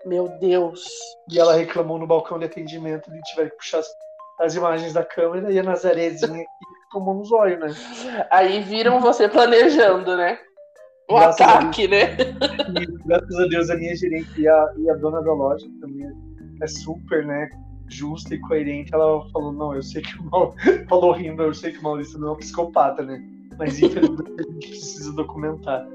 [0.04, 0.84] Meu Deus.
[1.30, 3.88] E ela reclamou no balcão de atendimento de tiver que puxar as,
[4.40, 6.44] as imagens da câmera e a Nazarezinha
[6.92, 7.68] tomou um zóio, né?
[8.30, 10.38] Aí viram você planejando, né?
[11.08, 12.16] O graças ataque, né?
[12.80, 16.06] E, graças a Deus a minha gerente e a, e a dona da loja também
[16.62, 17.48] é super, né?
[17.88, 21.72] justa e coerente, ela falou, não, eu sei que o Maurício, falou rindo, eu sei
[21.72, 23.20] que o Maurício não é um psicopata, né?
[23.58, 25.86] Mas infelizmente a gente precisa documentar.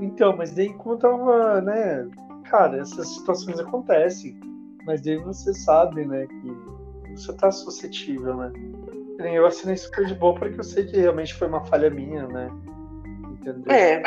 [0.00, 2.08] Então, mas daí conta uma, né?
[2.44, 4.38] Cara, essas situações acontecem,
[4.86, 8.52] mas daí você sabe, né, que você tá suscetível, né?
[9.18, 12.50] Eu assinei super de boa porque eu sei que realmente foi uma falha minha, né?
[13.32, 13.72] Entendeu?
[13.72, 14.02] É.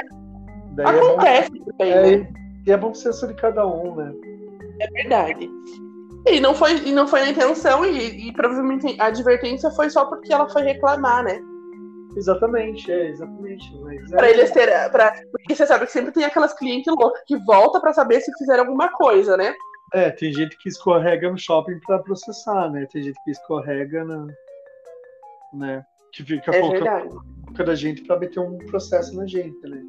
[0.71, 2.33] Daí Acontece é bom, é, né?
[2.65, 4.11] E é bom ser sobre cada um, né?
[4.79, 5.49] É verdade.
[6.25, 10.05] E não foi, e não foi na intenção, e, e provavelmente a advertência foi só
[10.05, 11.39] porque ela foi reclamar, né?
[12.15, 13.75] Exatamente, é, exatamente.
[13.81, 14.73] Mas pra eles terem.
[14.91, 15.13] Pra...
[15.31, 18.63] Porque você sabe que sempre tem aquelas clientes loucas que voltam para saber se fizeram
[18.63, 19.53] alguma coisa, né?
[19.93, 22.87] É, tem gente que escorrega no shopping para processar, né?
[22.91, 24.27] Tem gente que escorrega na.
[25.53, 25.85] né?
[26.11, 29.81] Que fica é boca da gente para meter um processo na gente, né?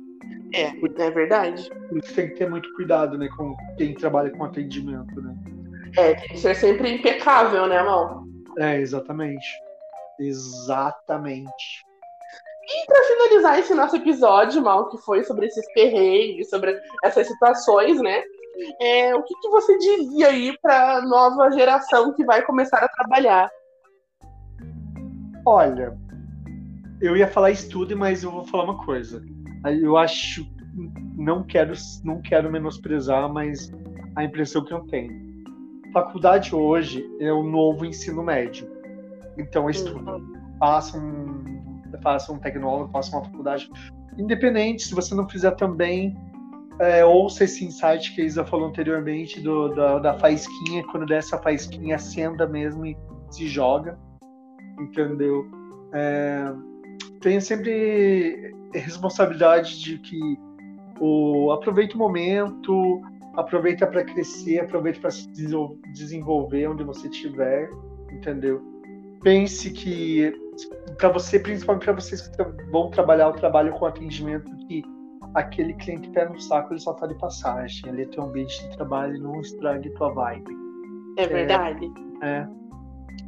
[0.55, 1.68] É, é verdade.
[1.89, 5.35] Por isso tem que ter muito cuidado, né, com quem trabalha com atendimento, né?
[5.97, 8.25] É, tem que ser sempre impecável, né, Mal?
[8.59, 9.47] É, exatamente.
[10.18, 11.85] Exatamente.
[12.66, 18.00] E para finalizar esse nosso episódio, Mal, que foi sobre esses perrengues, sobre essas situações,
[18.00, 18.22] né?
[18.80, 23.50] É, o que, que você diria aí para nova geração que vai começar a trabalhar?
[25.44, 25.96] Olha,
[27.02, 29.22] eu ia falar estudo, mas eu vou falar uma coisa.
[29.82, 30.46] Eu acho,
[31.16, 33.70] não quero, não quero menosprezar, mas
[34.16, 35.24] a impressão que eu tenho
[35.94, 38.68] faculdade hoje é o novo ensino médio.
[39.38, 40.20] Então, estuda,
[40.58, 41.63] faça um,
[42.05, 43.68] faça um tecnólogo, faça uma faculdade.
[44.16, 46.14] Independente, se você não fizer também,
[46.78, 51.18] é, ouça esse insight que a Isa falou anteriormente do, da, da faísquinha, quando der
[51.18, 52.96] essa faísquinha, acenda mesmo e
[53.30, 53.98] se joga,
[54.78, 55.46] entendeu?
[55.92, 56.52] É,
[57.20, 60.18] tenha sempre responsabilidade de que
[61.00, 63.00] o, aproveite o momento,
[63.36, 65.28] aproveita para crescer, aproveita para se
[65.92, 67.68] desenvolver onde você estiver,
[68.12, 68.62] entendeu?
[69.22, 70.32] Pense que
[70.97, 74.82] para você, principalmente para vocês que vão trabalhar o trabalho com atendimento, que
[75.34, 78.76] aquele cliente pé no saco ele só tá de passagem, ele é teu ambiente de
[78.76, 80.57] trabalho, não estrague tua vibe,
[81.18, 81.90] É verdade.
[82.22, 82.47] É.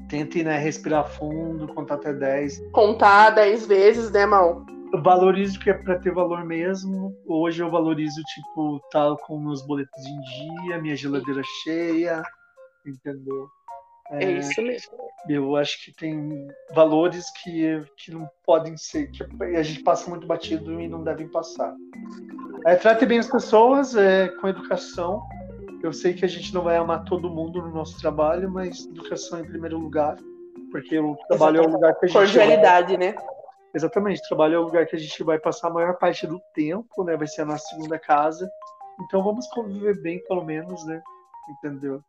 [0.08, 2.70] Tente, né, respirar fundo, contar até 10.
[2.72, 4.64] Contar 10 vezes, né, mal?
[4.92, 7.12] Eu valorizo que é pra ter valor mesmo.
[7.26, 10.20] Hoje eu valorizo, tipo, tá com meus boletos em
[10.62, 12.22] dia, minha geladeira cheia,
[12.86, 13.48] entendeu?
[14.10, 14.92] É, é isso mesmo.
[15.28, 19.24] Eu acho que tem valores que, que não podem ser, que
[19.56, 21.74] a gente passa muito batido e não devem passar.
[22.64, 25.22] É, trate bem as pessoas é, com educação.
[25.82, 29.40] Eu sei que a gente não vai amar todo mundo no nosso trabalho, mas educação
[29.40, 30.16] em primeiro lugar,
[30.70, 31.64] porque o trabalho Exatamente.
[31.64, 32.16] é o lugar que a gente.
[32.16, 33.06] Cordialidade, vai...
[33.06, 33.14] né?
[33.74, 37.04] Exatamente, trabalho é o lugar que a gente vai passar a maior parte do tempo,
[37.04, 37.16] né?
[37.16, 38.50] Vai ser a nossa segunda casa.
[39.02, 41.02] Então vamos conviver bem, pelo menos, né?
[41.50, 42.00] Entendeu?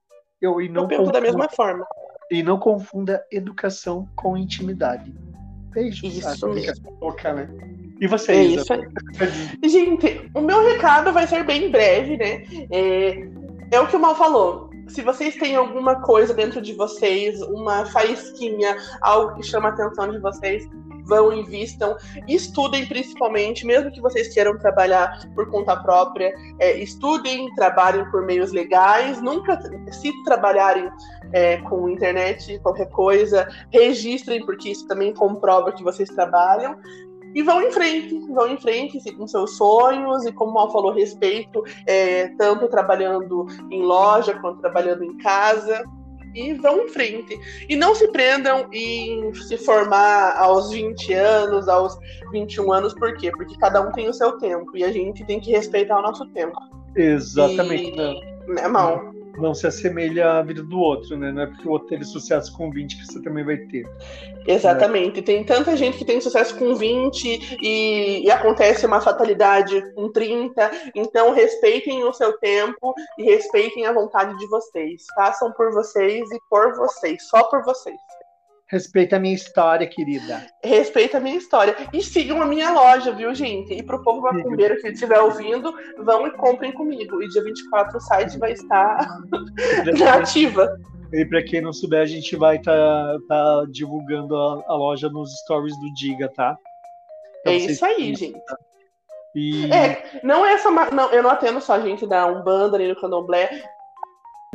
[0.42, 1.86] Eu, e não eu confunda, da mesma forma.
[2.30, 5.14] E não confunda educação com intimidade.
[5.72, 6.06] Beijo.
[6.06, 6.92] Isso mesmo.
[7.00, 7.50] Boca, né?
[8.00, 8.82] E você, é isso aí.
[9.68, 12.44] Gente, o meu recado vai ser bem breve, né?
[12.72, 13.28] É,
[13.72, 14.70] é o que o Mal falou.
[14.88, 20.10] Se vocês têm alguma coisa dentro de vocês, uma faísquinha, algo que chama a atenção
[20.12, 20.64] de vocês,
[21.08, 21.96] vão, invistam,
[22.28, 28.52] estudem principalmente, mesmo que vocês queiram trabalhar por conta própria, é, estudem, trabalhem por meios
[28.52, 29.60] legais, nunca
[29.92, 30.90] se trabalharem
[31.32, 36.76] é, com internet, qualquer coisa, registrem, porque isso também comprova que vocês trabalham.
[37.36, 40.92] E vão em frente, vão em frente com seus sonhos e, como o Mal falou,
[40.92, 45.84] respeito, é, tanto trabalhando em loja quanto trabalhando em casa
[46.38, 47.38] e vão em frente.
[47.68, 51.98] E não se prendam em se formar aos 20 anos, aos
[52.32, 53.32] 21 anos, por quê?
[53.32, 56.26] Porque cada um tem o seu tempo e a gente tem que respeitar o nosso
[56.28, 56.58] tempo.
[56.96, 58.00] Exatamente.
[58.00, 61.32] E, né, mal não se assemelha à vida do outro, né?
[61.32, 63.88] Não é porque o outro teve sucesso com 20 que você também vai ter.
[64.48, 65.18] Exatamente.
[65.18, 65.26] Né?
[65.26, 70.72] Tem tanta gente que tem sucesso com 20 e, e, acontece uma fatalidade com 30.
[70.96, 75.06] Então, respeitem o seu tempo e respeitem a vontade de vocês.
[75.16, 77.98] Façam por vocês e por vocês, só por vocês.
[78.70, 80.46] Respeita a minha história, querida.
[80.62, 81.74] Respeita a minha história.
[81.94, 83.74] E sigam a minha loja, viu, gente?
[83.74, 87.24] E pro povo macumbeiro que estiver ouvindo, vão e comprem comigo.
[87.24, 89.08] E dia 24 o site vai estar
[89.98, 90.70] na ativa.
[91.14, 95.08] E para quem não souber, a gente vai estar tá, tá divulgando a, a, loja
[95.08, 96.58] nos stories do Diga, tá?
[97.44, 98.38] Pra é isso aí, gente.
[99.34, 99.72] E...
[99.72, 100.70] É, não é só.
[100.92, 103.64] Não, eu não atendo só a gente da Umbanda nem do Candomblé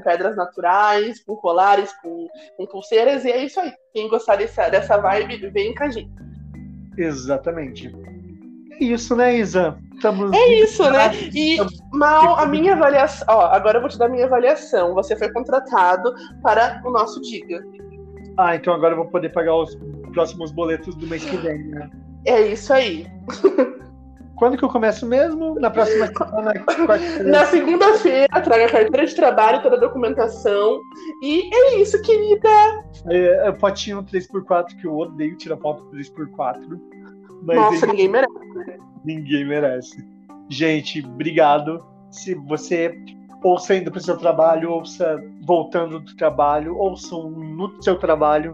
[0.03, 3.73] pedras naturais, com colares, com, com pulseiras, e é isso aí.
[3.93, 6.11] Quem gostar dessa, dessa vibe, vem com a gente.
[6.97, 7.95] Exatamente.
[8.73, 9.77] É isso, né, Isa?
[9.95, 10.33] Estamos...
[10.33, 11.13] É isso, né?
[11.35, 11.59] E,
[11.93, 13.27] Mal, a minha avaliação.
[13.29, 14.95] Ó, agora eu vou te dar a minha avaliação.
[14.95, 16.13] Você foi contratado
[16.43, 17.63] para o nosso Diga.
[18.39, 19.79] Ah, então agora eu vou poder pagar os
[20.13, 21.91] próximos boletos do mês que vem, né?
[22.25, 23.07] É isso aí.
[24.43, 25.55] Quando que eu começo mesmo?
[25.61, 26.53] Na próxima semana?
[27.31, 30.81] Na segunda-feira, traga a carteira de trabalho, toda a documentação.
[31.23, 32.49] E é isso, querida.
[33.09, 36.59] É, é potinho 3x4, que eu odeio tirar foto 3x4.
[37.45, 38.33] Mas Nossa, ninguém merece.
[39.05, 40.05] Ninguém merece.
[40.49, 41.87] Gente, obrigado.
[42.11, 42.99] Se você
[43.45, 48.53] ouça indo para o seu trabalho, ouça voltando do trabalho, ouçam no seu trabalho,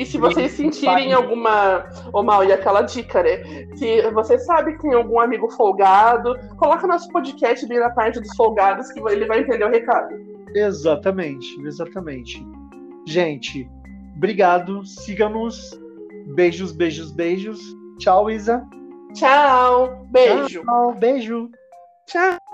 [0.00, 1.84] e se vocês sentirem alguma.
[2.10, 3.44] Ô, Mal, e aquela dica, né?
[3.74, 8.34] Se você sabe que tem algum amigo folgado, coloca nosso podcast bem na parte dos
[8.34, 10.14] folgados, que ele vai entender o recado.
[10.54, 12.42] Exatamente, exatamente.
[13.06, 13.70] Gente,
[14.16, 14.86] obrigado.
[14.86, 15.78] Siga-nos.
[16.34, 17.60] Beijos, beijos, beijos.
[17.98, 18.66] Tchau, Isa.
[19.12, 20.06] Tchau.
[20.10, 20.62] Beijo.
[20.62, 21.50] Tchau, beijo.
[22.06, 22.49] Tchau.